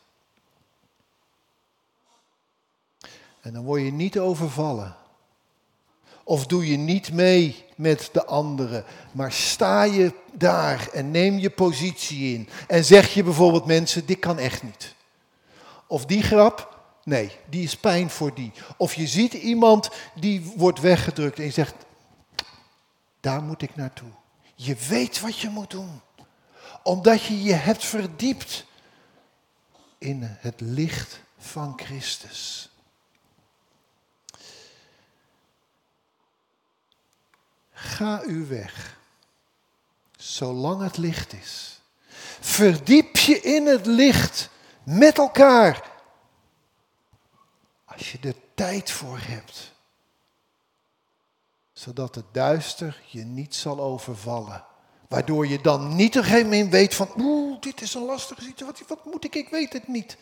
En 3.41 3.53
dan 3.53 3.63
word 3.63 3.81
je 3.81 3.91
niet 3.91 4.19
overvallen. 4.19 4.95
Of 6.31 6.45
doe 6.45 6.67
je 6.67 6.77
niet 6.77 7.13
mee 7.13 7.65
met 7.75 8.09
de 8.11 8.25
anderen, 8.25 8.85
maar 9.11 9.31
sta 9.31 9.83
je 9.83 10.13
daar 10.31 10.89
en 10.93 11.11
neem 11.11 11.37
je 11.37 11.49
positie 11.49 12.33
in. 12.33 12.49
En 12.67 12.85
zeg 12.85 13.13
je 13.13 13.23
bijvoorbeeld 13.23 13.65
mensen, 13.65 14.05
dit 14.05 14.19
kan 14.19 14.37
echt 14.37 14.63
niet. 14.63 14.95
Of 15.87 16.05
die 16.05 16.23
grap, 16.23 16.83
nee, 17.03 17.31
die 17.49 17.63
is 17.63 17.75
pijn 17.75 18.09
voor 18.09 18.33
die. 18.33 18.51
Of 18.77 18.93
je 18.93 19.07
ziet 19.07 19.33
iemand 19.33 19.89
die 20.15 20.53
wordt 20.55 20.79
weggedrukt 20.79 21.37
en 21.37 21.43
je 21.43 21.51
zegt, 21.51 21.75
daar 23.19 23.41
moet 23.41 23.61
ik 23.61 23.75
naartoe. 23.75 24.11
Je 24.55 24.75
weet 24.89 25.19
wat 25.19 25.39
je 25.39 25.49
moet 25.49 25.69
doen. 25.69 26.01
Omdat 26.83 27.23
je 27.23 27.43
je 27.43 27.53
hebt 27.53 27.85
verdiept 27.85 28.65
in 29.97 30.19
het 30.23 30.61
licht 30.61 31.21
van 31.37 31.73
Christus. 31.75 32.70
Ga 37.81 38.21
uw 38.25 38.47
weg, 38.47 38.97
zolang 40.17 40.81
het 40.81 40.97
licht 40.97 41.33
is. 41.33 41.81
Verdiep 42.39 43.17
je 43.17 43.41
in 43.41 43.65
het 43.65 43.85
licht 43.85 44.49
met 44.83 45.17
elkaar, 45.17 45.89
als 47.85 48.11
je 48.11 48.17
er 48.21 48.35
tijd 48.53 48.91
voor 48.91 49.19
hebt, 49.21 49.71
zodat 51.73 52.15
het 52.15 52.25
duister 52.31 53.01
je 53.07 53.23
niet 53.23 53.55
zal 53.55 53.79
overvallen. 53.79 54.65
Waardoor 55.07 55.47
je 55.47 55.61
dan 55.61 55.95
niet 55.95 56.17
op 56.17 56.23
een 56.23 56.29
gegeven 56.29 56.49
moment 56.49 56.71
weet 56.71 56.95
van, 56.95 57.09
oeh, 57.17 57.61
dit 57.61 57.81
is 57.81 57.93
een 57.93 58.05
lastige 58.05 58.41
situatie, 58.41 58.85
wat 58.87 59.05
moet 59.05 59.23
ik, 59.23 59.35
ik 59.35 59.49
weet 59.49 59.73
het 59.73 59.87
niet. 59.87 60.17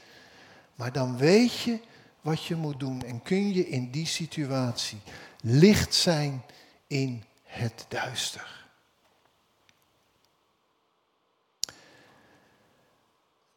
Maar 0.76 0.92
dan 0.92 1.18
weet 1.18 1.60
je 1.60 1.80
wat 2.22 2.44
je 2.44 2.56
moet 2.56 2.80
doen 2.80 3.04
en 3.04 3.22
kun 3.22 3.54
je 3.54 3.70
in 3.70 3.92
die 3.92 4.08
situatie 4.08 5.00
licht 5.42 5.96
zijn 5.96 6.44
in 6.88 7.24
het 7.50 7.86
duister. 7.88 8.68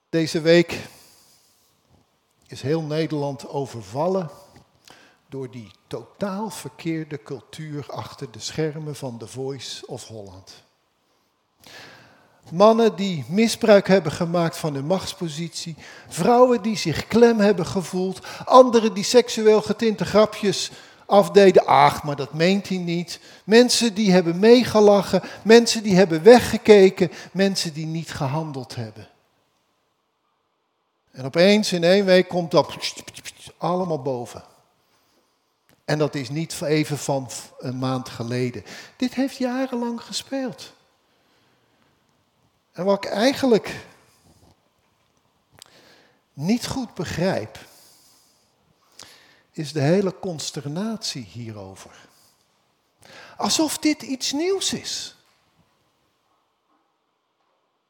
Deze 0.08 0.40
week 0.40 0.78
is 2.46 2.62
heel 2.62 2.82
Nederland 2.82 3.48
overvallen 3.48 4.30
door 5.28 5.50
die 5.50 5.70
totaal 5.86 6.50
verkeerde 6.50 7.22
cultuur 7.22 7.84
achter 7.90 8.30
de 8.30 8.38
schermen 8.38 8.96
van 8.96 9.18
The 9.18 9.26
Voice 9.26 9.86
of 9.86 10.06
Holland. 10.06 10.64
Mannen 12.50 12.96
die 12.96 13.24
misbruik 13.28 13.86
hebben 13.86 14.12
gemaakt 14.12 14.56
van 14.56 14.74
hun 14.74 14.86
machtspositie. 14.86 15.76
Vrouwen 16.08 16.62
die 16.62 16.76
zich 16.76 17.06
klem 17.06 17.38
hebben 17.38 17.66
gevoeld. 17.66 18.26
Anderen 18.44 18.94
die 18.94 19.04
seksueel 19.04 19.62
getinte 19.62 20.04
grapjes 20.04 20.70
afdeden. 21.12 21.66
Ach, 21.66 22.02
maar 22.02 22.16
dat 22.16 22.32
meent 22.32 22.68
hij 22.68 22.78
niet. 22.78 23.20
Mensen 23.44 23.94
die 23.94 24.12
hebben 24.12 24.38
meegelachen. 24.38 25.22
Mensen 25.44 25.82
die 25.82 25.96
hebben 25.96 26.22
weggekeken. 26.22 27.10
Mensen 27.32 27.72
die 27.72 27.86
niet 27.86 28.10
gehandeld 28.10 28.74
hebben. 28.74 29.08
En 31.10 31.24
opeens 31.24 31.72
in 31.72 31.84
één 31.84 32.04
week 32.04 32.28
komt 32.28 32.50
dat 32.50 32.76
allemaal 33.56 34.02
boven. 34.02 34.42
En 35.84 35.98
dat 35.98 36.14
is 36.14 36.28
niet 36.28 36.60
even 36.62 36.98
van 36.98 37.30
een 37.58 37.78
maand 37.78 38.08
geleden. 38.08 38.64
Dit 38.96 39.14
heeft 39.14 39.36
jarenlang 39.36 40.02
gespeeld. 40.02 40.72
En 42.72 42.84
wat 42.84 43.04
ik 43.04 43.10
eigenlijk 43.10 43.86
niet 46.32 46.66
goed 46.66 46.94
begrijp, 46.94 47.58
is 49.52 49.72
de 49.72 49.80
hele 49.80 50.18
consternatie 50.18 51.24
hierover. 51.32 51.90
Alsof 53.36 53.78
dit 53.78 54.02
iets 54.02 54.32
nieuws 54.32 54.72
is. 54.72 55.16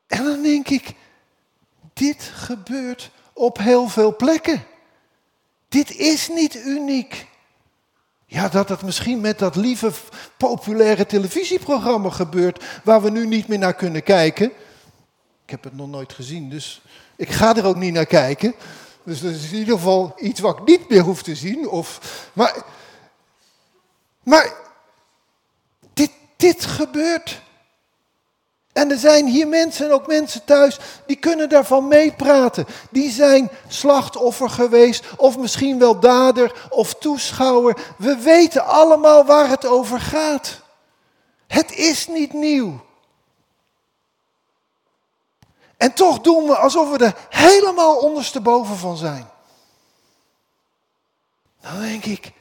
En 0.06 0.24
dan 0.24 0.42
denk 0.42 0.68
ik, 0.68 0.94
dit 1.92 2.22
gebeurt 2.22 3.10
op 3.32 3.58
heel 3.58 3.88
veel 3.88 4.16
plekken. 4.16 4.64
Dit 5.68 5.96
is 5.96 6.28
niet 6.28 6.54
uniek. 6.54 7.26
Ja, 8.26 8.48
dat 8.48 8.68
het 8.68 8.82
misschien 8.82 9.20
met 9.20 9.38
dat 9.38 9.56
lieve 9.56 9.92
populaire 10.36 11.06
televisieprogramma 11.06 12.10
gebeurt, 12.10 12.64
waar 12.84 13.02
we 13.02 13.10
nu 13.10 13.26
niet 13.26 13.48
meer 13.48 13.58
naar 13.58 13.74
kunnen 13.74 14.02
kijken. 14.02 14.46
Ik 15.44 15.50
heb 15.50 15.64
het 15.64 15.76
nog 15.76 15.88
nooit 15.88 16.12
gezien, 16.12 16.50
dus 16.50 16.82
ik 17.16 17.30
ga 17.30 17.56
er 17.56 17.64
ook 17.64 17.76
niet 17.76 17.92
naar 17.92 18.06
kijken. 18.06 18.54
Dus 19.04 19.20
dat 19.20 19.32
is 19.32 19.50
in 19.50 19.58
ieder 19.58 19.74
geval 19.74 20.14
iets 20.16 20.40
wat 20.40 20.58
ik 20.58 20.64
niet 20.64 20.88
meer 20.88 21.02
hoef 21.02 21.22
te 21.22 21.34
zien. 21.34 21.68
Of, 21.68 22.00
maar 22.32 22.64
maar 24.22 24.52
dit, 25.94 26.10
dit 26.36 26.64
gebeurt. 26.64 27.40
En 28.72 28.90
er 28.90 28.98
zijn 28.98 29.26
hier 29.26 29.48
mensen 29.48 29.86
en 29.86 29.92
ook 29.92 30.06
mensen 30.06 30.44
thuis 30.44 30.78
die 31.06 31.16
kunnen 31.16 31.48
daarvan 31.48 31.88
meepraten. 31.88 32.66
Die 32.90 33.10
zijn 33.10 33.50
slachtoffer 33.68 34.50
geweest 34.50 35.04
of 35.16 35.38
misschien 35.38 35.78
wel 35.78 36.00
dader 36.00 36.66
of 36.70 36.94
toeschouwer. 36.94 37.76
We 37.98 38.16
weten 38.16 38.66
allemaal 38.66 39.24
waar 39.24 39.48
het 39.48 39.66
over 39.66 40.00
gaat. 40.00 40.60
Het 41.46 41.72
is 41.72 42.06
niet 42.06 42.32
nieuw. 42.32 42.80
En 45.82 45.92
toch 45.92 46.20
doen 46.20 46.46
we 46.46 46.56
alsof 46.56 46.90
we 46.90 47.04
er 47.04 47.16
helemaal 47.28 47.96
ondersteboven 47.96 48.76
van 48.76 48.96
zijn. 48.96 49.28
Dan 51.60 51.80
denk 51.80 52.04
ik, 52.04 52.32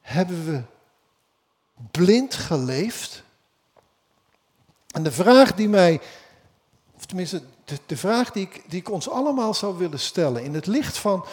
hebben 0.00 0.44
we 0.44 0.62
blind 1.90 2.34
geleefd? 2.34 3.22
En 4.86 5.02
de 5.02 5.12
vraag 5.12 5.54
die 5.54 5.68
mij, 5.68 6.00
of 6.96 7.06
tenminste 7.06 7.42
de, 7.64 7.78
de 7.86 7.96
vraag 7.96 8.30
die 8.32 8.42
ik, 8.42 8.62
die 8.66 8.80
ik 8.80 8.90
ons 8.90 9.08
allemaal 9.08 9.54
zou 9.54 9.78
willen 9.78 10.00
stellen, 10.00 10.42
in 10.44 10.54
het 10.54 10.66
licht 10.66 10.98
van, 10.98 11.24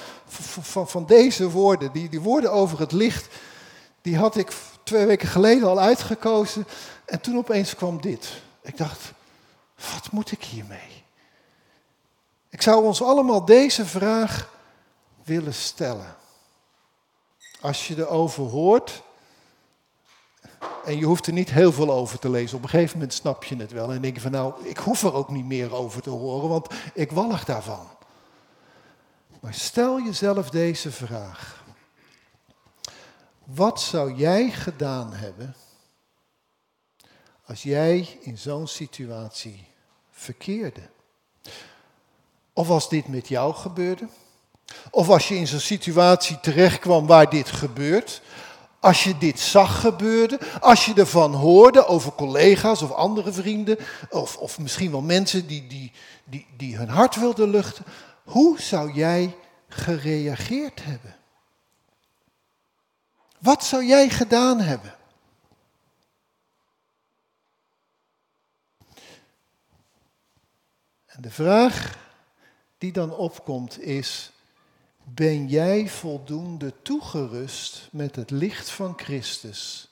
van, 0.61 0.87
van 0.87 1.05
deze 1.05 1.49
woorden, 1.49 1.91
die, 1.91 2.09
die 2.09 2.21
woorden 2.21 2.51
over 2.51 2.79
het 2.79 2.91
licht, 2.91 3.35
die 4.01 4.17
had 4.17 4.35
ik 4.35 4.51
twee 4.83 5.05
weken 5.05 5.27
geleden 5.27 5.67
al 5.67 5.79
uitgekozen. 5.79 6.67
En 7.05 7.21
toen 7.21 7.37
opeens 7.37 7.75
kwam 7.75 8.01
dit. 8.01 8.41
Ik 8.61 8.77
dacht, 8.77 9.15
wat 9.77 10.11
moet 10.11 10.31
ik 10.31 10.43
hiermee? 10.43 11.03
Ik 12.49 12.61
zou 12.61 12.85
ons 12.85 13.01
allemaal 13.01 13.45
deze 13.45 13.85
vraag 13.85 14.49
willen 15.23 15.53
stellen. 15.53 16.15
Als 17.61 17.87
je 17.87 17.97
erover 17.97 18.43
hoort, 18.43 19.03
en 20.85 20.97
je 20.97 21.05
hoeft 21.05 21.27
er 21.27 21.33
niet 21.33 21.49
heel 21.49 21.71
veel 21.71 21.91
over 21.91 22.19
te 22.19 22.29
lezen. 22.29 22.57
Op 22.57 22.63
een 22.63 22.69
gegeven 22.69 22.97
moment 22.97 23.13
snap 23.13 23.43
je 23.43 23.55
het 23.55 23.71
wel 23.71 23.91
en 23.91 24.01
denk 24.01 24.15
je 24.15 24.21
van 24.21 24.31
nou, 24.31 24.67
ik 24.67 24.77
hoef 24.77 25.03
er 25.03 25.13
ook 25.13 25.29
niet 25.29 25.45
meer 25.45 25.75
over 25.75 26.01
te 26.01 26.09
horen, 26.09 26.49
want 26.49 26.67
ik 26.93 27.11
wallig 27.11 27.45
daarvan. 27.45 27.87
Maar 29.39 29.53
stel 29.53 30.01
jezelf 30.01 30.49
deze 30.49 30.91
vraag. 30.91 31.63
Wat 33.43 33.81
zou 33.81 34.13
jij 34.13 34.49
gedaan 34.49 35.13
hebben 35.13 35.55
als 37.47 37.63
jij 37.63 38.17
in 38.21 38.37
zo'n 38.37 38.67
situatie 38.67 39.67
verkeerde? 40.11 40.81
Of 42.53 42.69
als 42.69 42.89
dit 42.89 43.07
met 43.07 43.27
jou 43.27 43.53
gebeurde? 43.53 44.07
Of 44.91 45.09
als 45.09 45.27
je 45.27 45.35
in 45.35 45.47
zo'n 45.47 45.59
situatie 45.59 46.39
terechtkwam 46.39 47.07
waar 47.07 47.29
dit 47.29 47.49
gebeurt? 47.49 48.21
Als 48.79 49.03
je 49.03 49.17
dit 49.17 49.39
zag 49.39 49.79
gebeuren, 49.79 50.39
als 50.61 50.85
je 50.85 50.93
ervan 50.93 51.33
hoorde 51.33 51.85
over 51.85 52.11
collega's 52.11 52.81
of 52.81 52.91
andere 52.91 53.31
vrienden, 53.31 53.77
of, 54.09 54.37
of 54.37 54.59
misschien 54.59 54.91
wel 54.91 55.01
mensen 55.01 55.47
die, 55.47 55.67
die, 55.67 55.91
die, 56.23 56.47
die 56.57 56.77
hun 56.77 56.89
hart 56.89 57.15
wilden 57.15 57.49
luchten, 57.49 57.85
hoe 58.23 58.61
zou 58.61 58.91
jij 58.91 59.35
gereageerd 59.67 60.83
hebben? 60.83 61.15
Wat 63.39 63.63
zou 63.63 63.85
jij 63.85 64.09
gedaan 64.09 64.59
hebben? 64.59 64.96
De 71.19 71.31
vraag 71.31 71.97
die 72.77 72.91
dan 72.91 73.15
opkomt 73.15 73.81
is, 73.81 74.31
ben 75.03 75.47
jij 75.47 75.87
voldoende 75.87 76.73
toegerust 76.81 77.87
met 77.91 78.15
het 78.15 78.31
licht 78.31 78.69
van 78.69 78.93
Christus 78.97 79.89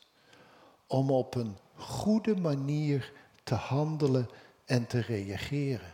om 0.87 1.11
op 1.11 1.35
een 1.35 1.57
goede 1.75 2.35
manier 2.35 3.11
te 3.43 3.55
handelen 3.55 4.29
en 4.65 4.87
te 4.87 4.99
reageren? 4.99 5.93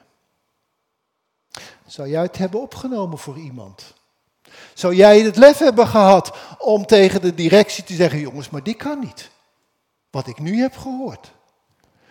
Zou 1.85 2.09
jij 2.09 2.21
het 2.21 2.37
hebben 2.37 2.61
opgenomen 2.61 3.17
voor 3.17 3.37
iemand? 3.37 3.93
Zou 4.73 4.95
jij 4.95 5.21
het 5.21 5.35
lef 5.35 5.57
hebben 5.57 5.87
gehad 5.87 6.37
om 6.57 6.85
tegen 6.85 7.21
de 7.21 7.33
directie 7.33 7.83
te 7.83 7.93
zeggen, 7.93 8.19
jongens, 8.19 8.49
maar 8.49 8.63
die 8.63 8.75
kan 8.75 8.99
niet. 8.99 9.29
Wat 10.09 10.27
ik 10.27 10.39
nu 10.39 10.59
heb 10.59 10.77
gehoord. 10.77 11.31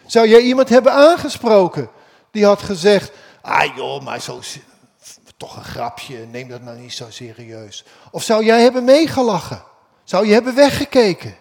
Zou 0.06 0.28
jij 0.28 0.40
iemand 0.40 0.68
hebben 0.68 0.92
aangesproken 0.92 1.90
die 2.30 2.44
had 2.44 2.62
gezegd, 2.62 3.12
ah 3.40 3.76
joh, 3.76 4.02
maar 4.02 4.20
zo, 4.20 4.40
toch 5.36 5.56
een 5.56 5.64
grapje, 5.64 6.26
neem 6.26 6.48
dat 6.48 6.62
nou 6.62 6.78
niet 6.78 6.92
zo 6.92 7.10
serieus. 7.10 7.84
Of 8.10 8.22
zou 8.22 8.44
jij 8.44 8.62
hebben 8.62 8.84
meegelachen? 8.84 9.62
Zou 10.04 10.26
je 10.26 10.32
hebben 10.32 10.54
weggekeken? 10.54 11.36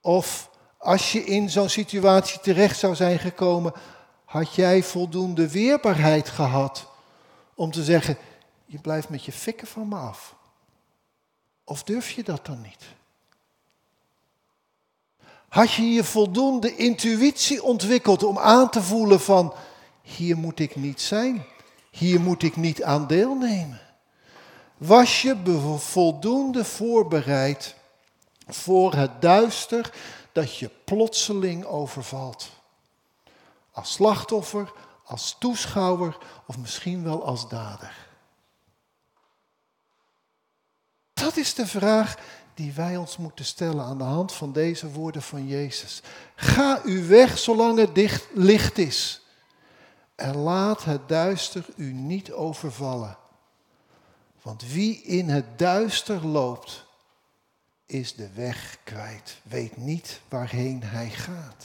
Of 0.00 0.50
als 0.78 1.12
je 1.12 1.24
in 1.24 1.50
zo'n 1.50 1.68
situatie 1.68 2.40
terecht 2.40 2.78
zou 2.78 2.94
zijn 2.94 3.18
gekomen, 3.18 3.72
had 4.24 4.54
jij 4.54 4.82
voldoende 4.82 5.50
weerbaarheid 5.50 6.28
gehad 6.28 6.90
om 7.54 7.70
te 7.70 7.84
zeggen, 7.84 8.16
je 8.66 8.78
blijft 8.78 9.08
met 9.08 9.24
je 9.24 9.32
fikken 9.32 9.66
van 9.66 9.88
me 9.88 9.96
af? 9.96 10.34
Of 11.64 11.82
durf 11.82 12.10
je 12.10 12.22
dat 12.22 12.46
dan 12.46 12.60
niet? 12.60 12.84
Had 15.54 15.72
je 15.72 15.92
je 15.92 16.04
voldoende 16.04 16.76
intuïtie 16.76 17.62
ontwikkeld 17.62 18.22
om 18.22 18.38
aan 18.38 18.70
te 18.70 18.82
voelen 18.82 19.20
van, 19.20 19.54
hier 20.02 20.36
moet 20.36 20.58
ik 20.58 20.76
niet 20.76 21.00
zijn, 21.00 21.46
hier 21.90 22.20
moet 22.20 22.42
ik 22.42 22.56
niet 22.56 22.82
aan 22.82 23.06
deelnemen? 23.06 23.80
Was 24.76 25.22
je 25.22 25.36
voldoende 25.78 26.64
voorbereid 26.64 27.74
voor 28.46 28.94
het 28.94 29.22
duister 29.22 29.92
dat 30.32 30.56
je 30.56 30.70
plotseling 30.84 31.64
overvalt? 31.64 32.50
Als 33.72 33.92
slachtoffer, 33.92 34.72
als 35.04 35.36
toeschouwer 35.38 36.18
of 36.46 36.58
misschien 36.58 37.04
wel 37.04 37.24
als 37.24 37.48
dader? 37.48 38.06
Dat 41.12 41.36
is 41.36 41.54
de 41.54 41.66
vraag 41.66 42.16
die 42.54 42.72
wij 42.72 42.96
ons 42.96 43.16
moeten 43.16 43.44
stellen 43.44 43.84
aan 43.84 43.98
de 43.98 44.04
hand 44.04 44.32
van 44.32 44.52
deze 44.52 44.90
woorden 44.90 45.22
van 45.22 45.46
Jezus. 45.46 46.02
Ga 46.34 46.80
u 46.84 47.06
weg 47.06 47.38
zolang 47.38 47.78
het 47.78 48.20
licht 48.32 48.78
is. 48.78 49.20
En 50.14 50.36
laat 50.36 50.84
het 50.84 51.08
duister 51.08 51.64
u 51.76 51.92
niet 51.92 52.32
overvallen. 52.32 53.16
Want 54.42 54.72
wie 54.72 55.02
in 55.02 55.28
het 55.28 55.58
duister 55.58 56.26
loopt, 56.26 56.84
is 57.86 58.14
de 58.14 58.28
weg 58.34 58.78
kwijt, 58.84 59.36
weet 59.42 59.76
niet 59.76 60.20
waarheen 60.28 60.82
hij 60.82 61.10
gaat. 61.10 61.64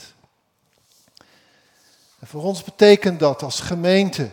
En 2.18 2.26
voor 2.26 2.42
ons 2.42 2.64
betekent 2.64 3.20
dat 3.20 3.42
als 3.42 3.60
gemeente 3.60 4.30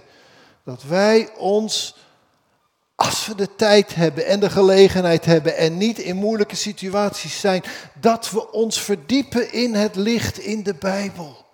dat 0.64 0.84
wij 0.84 1.36
ons, 1.36 1.96
als 2.98 3.28
we 3.28 3.36
de 3.36 3.56
tijd 3.56 3.96
hebben 3.96 4.26
en 4.26 4.40
de 4.40 4.50
gelegenheid 4.50 5.26
hebben 5.26 5.58
en 5.58 5.78
niet 5.78 5.98
in 5.98 6.16
moeilijke 6.16 6.56
situaties 6.56 7.40
zijn, 7.40 7.64
dat 8.00 8.30
we 8.30 8.52
ons 8.52 8.82
verdiepen 8.82 9.54
in 9.54 9.76
het 9.76 9.96
licht 9.96 10.38
in 10.38 10.64
de 10.64 10.74
Bijbel. 10.74 11.46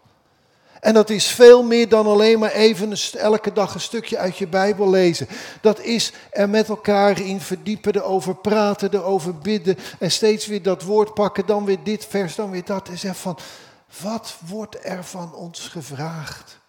En 0.80 0.94
dat 0.94 1.10
is 1.10 1.28
veel 1.28 1.64
meer 1.64 1.90
dan 1.90 2.06
alleen 2.06 2.40
maar 2.40 2.52
even 2.52 2.94
elke 3.20 3.54
dag 3.54 3.74
een 3.74 3.82
stukje 3.82 4.18
uit 4.18 4.38
je 4.38 4.48
Bijbel 4.48 4.90
lezen. 4.90 5.28
Dat 5.62 5.80
is 5.80 6.12
er 6.32 6.50
met 6.50 6.70
elkaar 6.70 7.22
in 7.22 7.42
verdiepen, 7.42 7.96
erover 7.96 8.36
praten, 8.36 8.94
erover 8.94 9.38
bidden. 9.38 9.78
En 10.00 10.12
steeds 10.12 10.46
weer 10.46 10.62
dat 10.62 10.84
woord 10.84 11.14
pakken, 11.14 11.46
dan 11.46 11.66
weer 11.66 11.84
dit 11.84 12.06
vers, 12.10 12.36
dan 12.36 12.52
weer 12.52 12.66
dat. 12.66 12.88
En 12.88 12.98
zeggen 12.98 13.22
van, 13.22 13.38
wat 14.02 14.36
wordt 14.48 14.78
er 14.86 15.04
van 15.04 15.36
ons 15.36 15.60
gevraagd? 15.60 16.60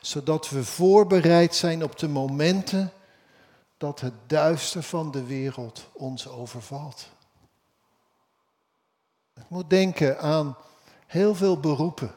Zodat 0.00 0.48
we 0.48 0.64
voorbereid 0.64 1.54
zijn 1.54 1.84
op 1.84 1.98
de 1.98 2.08
momenten 2.08 2.92
dat 3.76 4.00
het 4.00 4.14
duister 4.26 4.82
van 4.82 5.10
de 5.10 5.24
wereld 5.24 5.88
ons 5.92 6.28
overvalt. 6.28 7.08
Ik 9.34 9.48
moet 9.48 9.70
denken 9.70 10.20
aan 10.20 10.56
heel 11.06 11.34
veel 11.34 11.60
beroepen 11.60 12.14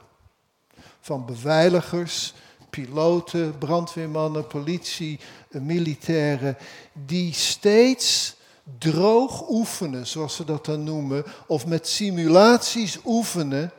van 0.99 1.25
beveiligers, 1.25 2.33
piloten, 2.69 3.57
brandweermannen, 3.57 4.47
politie, 4.47 5.19
militairen, 5.49 6.57
die 6.93 7.33
steeds 7.33 8.35
droog 8.77 9.49
oefenen, 9.49 10.07
zoals 10.07 10.35
ze 10.35 10.45
dat 10.45 10.65
dan 10.65 10.83
noemen, 10.83 11.23
of 11.47 11.65
met 11.65 11.87
simulaties 11.87 12.99
oefenen, 13.05 13.71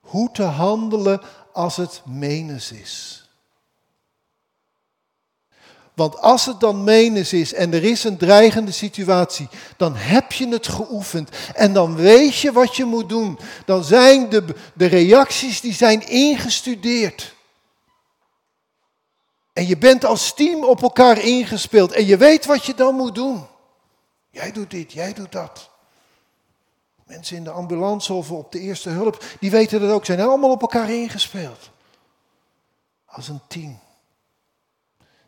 hoe 0.00 0.30
te 0.30 0.42
handelen 0.42 1.20
als 1.52 1.76
het 1.76 2.02
menens 2.06 2.72
is. 2.72 3.21
Want 5.94 6.18
als 6.18 6.46
het 6.46 6.60
dan 6.60 6.84
menens 6.84 7.32
is 7.32 7.54
en 7.54 7.72
er 7.72 7.84
is 7.84 8.04
een 8.04 8.16
dreigende 8.16 8.72
situatie, 8.72 9.48
dan 9.76 9.96
heb 9.96 10.32
je 10.32 10.48
het 10.48 10.68
geoefend 10.68 11.28
en 11.54 11.72
dan 11.72 11.96
weet 11.96 12.36
je 12.36 12.52
wat 12.52 12.76
je 12.76 12.84
moet 12.84 13.08
doen. 13.08 13.38
Dan 13.66 13.84
zijn 13.84 14.28
de, 14.28 14.44
de 14.74 14.86
reacties 14.86 15.60
die 15.60 15.74
zijn 15.74 16.08
ingestudeerd. 16.08 17.34
En 19.52 19.66
je 19.66 19.78
bent 19.78 20.04
als 20.04 20.34
team 20.34 20.64
op 20.64 20.82
elkaar 20.82 21.18
ingespeeld 21.18 21.92
en 21.92 22.06
je 22.06 22.16
weet 22.16 22.46
wat 22.46 22.64
je 22.64 22.74
dan 22.74 22.94
moet 22.94 23.14
doen. 23.14 23.46
Jij 24.30 24.52
doet 24.52 24.70
dit, 24.70 24.92
jij 24.92 25.12
doet 25.12 25.32
dat. 25.32 25.70
Mensen 27.04 27.36
in 27.36 27.44
de 27.44 27.50
ambulance 27.50 28.12
of 28.12 28.30
op 28.30 28.52
de 28.52 28.58
eerste 28.58 28.88
hulp, 28.88 29.24
die 29.40 29.50
weten 29.50 29.80
dat 29.80 29.90
ook, 29.90 30.04
zijn 30.04 30.20
allemaal 30.20 30.50
op 30.50 30.60
elkaar 30.60 30.90
ingespeeld. 30.90 31.70
Als 33.06 33.28
een 33.28 33.40
team. 33.48 33.81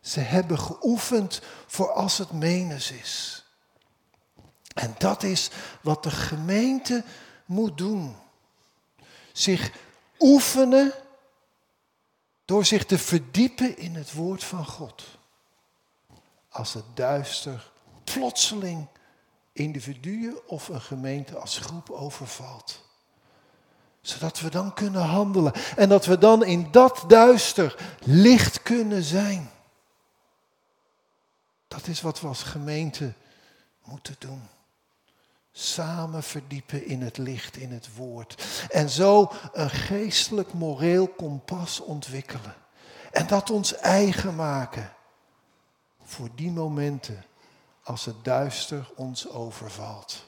Ze 0.04 0.20
hebben 0.20 0.58
geoefend 0.58 1.40
voor 1.66 1.92
als 1.92 2.18
het 2.18 2.32
menens 2.32 2.90
is. 2.90 3.44
En 4.74 4.94
dat 4.98 5.22
is 5.22 5.50
wat 5.82 6.02
de 6.02 6.10
gemeente 6.10 7.04
moet 7.44 7.78
doen. 7.78 8.16
Zich 9.32 9.72
oefenen 10.18 10.92
door 12.44 12.64
zich 12.64 12.84
te 12.86 12.98
verdiepen 12.98 13.78
in 13.78 13.94
het 13.94 14.12
woord 14.12 14.44
van 14.44 14.66
God. 14.66 15.04
Als 16.48 16.74
het 16.74 16.84
duister 16.94 17.70
plotseling 18.04 18.86
individuen 19.52 20.48
of 20.48 20.68
een 20.68 20.80
gemeente 20.80 21.36
als 21.38 21.58
groep 21.58 21.90
overvalt. 21.90 22.82
Zodat 24.00 24.40
we 24.40 24.50
dan 24.50 24.74
kunnen 24.74 25.02
handelen 25.02 25.52
en 25.76 25.88
dat 25.88 26.06
we 26.06 26.18
dan 26.18 26.44
in 26.44 26.68
dat 26.70 27.04
duister 27.08 27.76
licht 28.00 28.62
kunnen 28.62 29.02
zijn. 29.02 29.52
Dat 31.74 31.86
is 31.86 32.00
wat 32.00 32.20
we 32.20 32.26
als 32.26 32.42
gemeente 32.42 33.12
moeten 33.84 34.16
doen. 34.18 34.42
Samen 35.52 36.22
verdiepen 36.22 36.86
in 36.86 37.02
het 37.02 37.18
licht, 37.18 37.56
in 37.56 37.72
het 37.72 37.94
woord. 37.94 38.44
En 38.70 38.90
zo 38.90 39.32
een 39.52 39.70
geestelijk 39.70 40.52
moreel 40.52 41.08
kompas 41.08 41.80
ontwikkelen. 41.80 42.54
En 43.12 43.26
dat 43.26 43.50
ons 43.50 43.76
eigen 43.76 44.34
maken. 44.34 44.92
Voor 46.02 46.28
die 46.34 46.50
momenten 46.50 47.24
als 47.82 48.04
het 48.04 48.24
duister 48.24 48.90
ons 48.96 49.28
overvalt. 49.28 50.24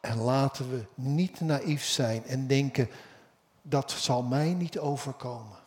En 0.00 0.18
laten 0.18 0.70
we 0.70 0.84
niet 0.94 1.40
naïef 1.40 1.84
zijn 1.84 2.24
en 2.24 2.46
denken, 2.46 2.90
dat 3.62 3.90
zal 3.90 4.22
mij 4.22 4.54
niet 4.54 4.78
overkomen. 4.78 5.58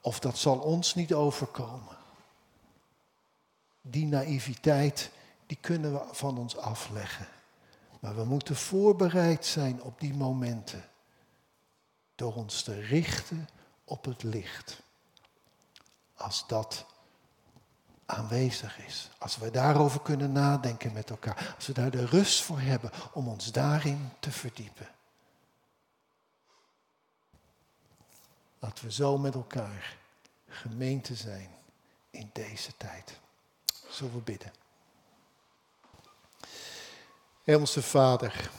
Of 0.00 0.18
dat 0.18 0.38
zal 0.38 0.58
ons 0.58 0.94
niet 0.94 1.14
overkomen 1.14 1.98
die 3.82 4.06
naïviteit, 4.06 5.10
die 5.46 5.58
kunnen 5.60 5.92
we 5.92 6.14
van 6.14 6.38
ons 6.38 6.56
afleggen. 6.56 7.26
Maar 8.00 8.16
we 8.16 8.24
moeten 8.24 8.56
voorbereid 8.56 9.46
zijn 9.46 9.82
op 9.82 10.00
die 10.00 10.14
momenten. 10.14 10.84
Door 12.14 12.34
ons 12.34 12.62
te 12.62 12.80
richten 12.80 13.48
op 13.84 14.04
het 14.04 14.22
licht. 14.22 14.82
Als 16.14 16.46
dat 16.46 16.86
aanwezig 18.06 18.78
is. 18.78 19.10
Als 19.18 19.36
we 19.36 19.50
daarover 19.50 20.00
kunnen 20.00 20.32
nadenken 20.32 20.92
met 20.92 21.10
elkaar. 21.10 21.54
Als 21.56 21.66
we 21.66 21.72
daar 21.72 21.90
de 21.90 22.06
rust 22.06 22.42
voor 22.42 22.60
hebben 22.60 22.90
om 23.12 23.28
ons 23.28 23.52
daarin 23.52 24.10
te 24.18 24.32
verdiepen. 24.32 24.88
Laten 28.58 28.84
we 28.84 28.92
zo 28.92 29.18
met 29.18 29.34
elkaar 29.34 29.96
gemeente 30.48 31.14
zijn 31.14 31.50
in 32.10 32.30
deze 32.32 32.76
tijd. 32.76 33.20
Zullen 33.90 34.14
we 34.14 34.20
bidden. 34.20 34.52
Hemelse 37.44 37.82
Vader, 37.82 38.50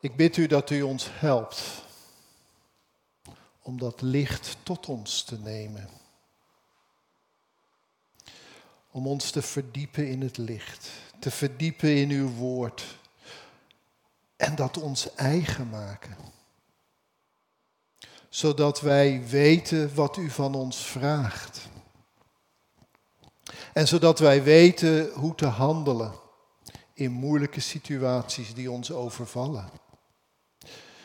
ik 0.00 0.16
bid 0.16 0.36
u 0.36 0.46
dat 0.46 0.70
u 0.70 0.82
ons 0.82 1.06
helpt 1.10 1.62
om 3.62 3.78
dat 3.78 4.00
licht 4.00 4.56
tot 4.62 4.88
ons 4.88 5.22
te 5.22 5.38
nemen. 5.38 5.88
Om 8.90 9.06
ons 9.06 9.30
te 9.30 9.42
verdiepen 9.42 10.08
in 10.08 10.20
het 10.20 10.36
licht, 10.36 10.90
te 11.18 11.30
verdiepen 11.30 11.96
in 11.96 12.10
uw 12.10 12.28
woord 12.28 12.98
en 14.36 14.54
dat 14.54 14.78
ons 14.78 15.14
eigen 15.14 15.68
maken 15.68 16.33
zodat 18.34 18.80
wij 18.80 19.26
weten 19.26 19.94
wat 19.94 20.16
u 20.16 20.30
van 20.30 20.54
ons 20.54 20.76
vraagt. 20.76 21.68
En 23.72 23.88
zodat 23.88 24.18
wij 24.18 24.42
weten 24.42 25.12
hoe 25.12 25.34
te 25.34 25.46
handelen 25.46 26.12
in 26.92 27.10
moeilijke 27.10 27.60
situaties 27.60 28.54
die 28.54 28.70
ons 28.70 28.92
overvallen. 28.92 29.70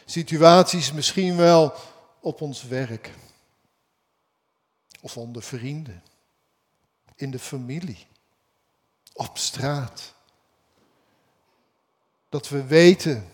Situaties 0.06 0.92
misschien 0.92 1.36
wel 1.36 1.74
op 2.20 2.42
ons 2.42 2.64
werk 2.64 3.14
of 5.02 5.18
onder 5.18 5.44
vrienden 5.44 6.04
in 7.16 7.32
de 7.32 7.40
familie, 7.40 8.08
op 9.14 9.38
straat. 9.38 10.14
Dat 12.30 12.50
we 12.50 12.64
weten 12.64 13.34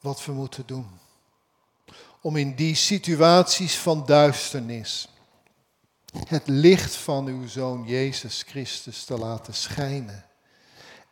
wat 0.00 0.24
we 0.24 0.32
moeten 0.32 0.66
doen. 0.66 1.02
Om 2.24 2.36
in 2.36 2.54
die 2.54 2.74
situaties 2.74 3.76
van 3.76 4.06
duisternis 4.06 5.08
het 6.26 6.48
licht 6.48 6.96
van 6.96 7.26
uw 7.26 7.48
Zoon 7.48 7.86
Jezus 7.86 8.42
Christus 8.42 9.04
te 9.04 9.18
laten 9.18 9.54
schijnen 9.54 10.26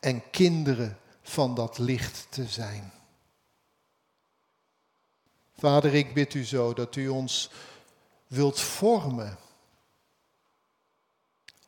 en 0.01 0.31
kinderen 0.31 0.99
van 1.23 1.55
dat 1.55 1.79
licht 1.79 2.27
te 2.31 2.47
zijn. 2.47 2.93
Vader, 5.57 5.95
ik 5.95 6.15
bid 6.15 6.35
u 6.35 6.45
zo 6.45 6.75
dat 6.75 6.97
u 6.97 7.09
ons 7.09 7.51
wilt 8.27 8.61
vormen 8.61 9.39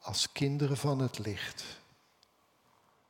als 0.00 0.32
kinderen 0.32 0.76
van 0.76 0.98
het 0.98 1.18
licht. 1.18 1.64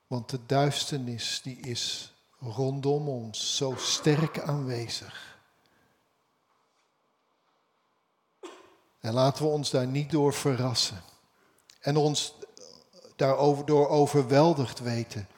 Want 0.07 0.31
de 0.31 0.47
duisternis 0.47 1.41
die 1.43 1.61
is 1.61 2.13
rondom 2.39 3.09
ons 3.09 3.57
zo 3.57 3.75
sterk 3.79 4.41
aanwezig. 4.41 5.34
En 9.05 9.13
laten 9.13 9.45
we 9.45 9.51
ons 9.51 9.71
daar 9.71 9.87
niet 9.87 10.11
door 10.11 10.33
verrassen. 10.33 11.03
En 11.81 11.97
ons 11.97 12.35
daarover 13.17 13.67
door 13.67 13.89
overweldigd 13.89 14.79
weten. 14.81 15.29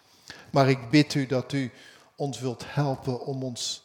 Maar 0.50 0.68
ik 0.68 0.90
bid 0.90 1.14
u 1.14 1.26
dat 1.26 1.52
u 1.52 1.72
ons 2.16 2.40
wilt 2.40 2.64
helpen 2.66 3.20
om 3.20 3.42
ons 3.42 3.85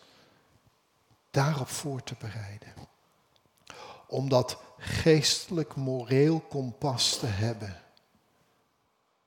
daarop 1.32 1.68
voor 1.68 2.04
te 2.04 2.16
bereiden. 2.20 2.74
Om 4.08 4.30
dat 4.30 4.58
geestelijk 4.78 5.76
moreel 5.76 6.40
kompas 6.40 7.18
te 7.18 7.28
hebben. 7.28 7.82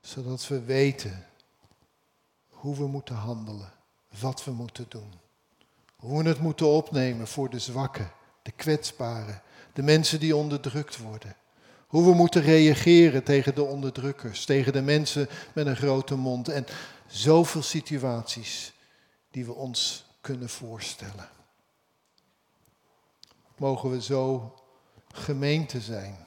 Zodat 0.01 0.47
we 0.47 0.61
weten 0.61 1.27
hoe 2.49 2.77
we 2.77 2.87
moeten 2.87 3.17
handelen, 3.17 3.73
wat 4.21 4.45
we 4.45 4.51
moeten 4.51 4.87
doen. 4.89 5.13
Hoe 5.97 6.23
we 6.23 6.29
het 6.29 6.41
moeten 6.41 6.67
opnemen 6.67 7.29
voor 7.29 7.51
de 7.51 7.59
zwakken, 7.59 8.13
de 8.45 8.53
kwetsbaren, 8.53 9.43
de 9.73 9.83
mensen 9.83 10.21
die 10.21 10.37
onderdrukt 10.37 10.97
worden. 10.97 11.37
Hoe 11.87 12.05
we 12.05 12.15
moeten 12.15 12.43
reageren 12.43 13.25
tegen 13.25 13.55
de 13.55 13.63
onderdrukkers, 13.63 14.45
tegen 14.45 14.73
de 14.73 14.83
mensen 14.83 15.29
met 15.55 15.67
een 15.67 15.77
grote 15.77 16.15
mond 16.15 16.49
en 16.49 16.67
zoveel 17.07 17.63
situaties 17.63 18.73
die 19.31 19.45
we 19.45 19.53
ons 19.53 20.05
kunnen 20.21 20.49
voorstellen. 20.49 21.29
Mogen 23.57 23.91
we 23.91 24.03
zo 24.03 24.55
gemeente 25.13 25.81
zijn, 25.81 26.27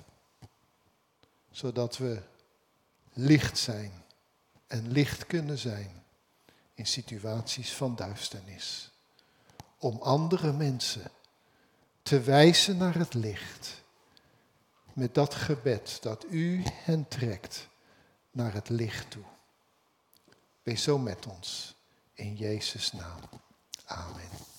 zodat 1.51 1.97
we 1.97 2.21
licht 3.13 3.57
zijn 3.57 3.91
en 4.67 4.91
licht 4.91 5.25
kunnen 5.25 5.57
zijn 5.57 6.03
in 6.73 6.85
situaties 6.85 7.73
van 7.73 7.95
duisternis. 7.95 8.91
Om 9.77 9.97
andere 10.01 10.53
mensen 10.53 11.11
te 12.07 12.21
wijzen 12.21 12.77
naar 12.77 12.95
het 12.95 13.13
licht. 13.13 13.81
Met 14.93 15.13
dat 15.13 15.35
gebed 15.35 15.97
dat 16.01 16.25
u 16.29 16.63
hen 16.65 17.07
trekt 17.07 17.67
naar 18.31 18.53
het 18.53 18.69
licht 18.69 19.11
toe. 19.11 19.23
Wees 20.63 20.83
zo 20.83 20.97
met 20.97 21.25
ons. 21.25 21.75
In 22.13 22.35
Jezus' 22.35 22.91
naam. 22.91 23.19
Amen. 23.85 24.56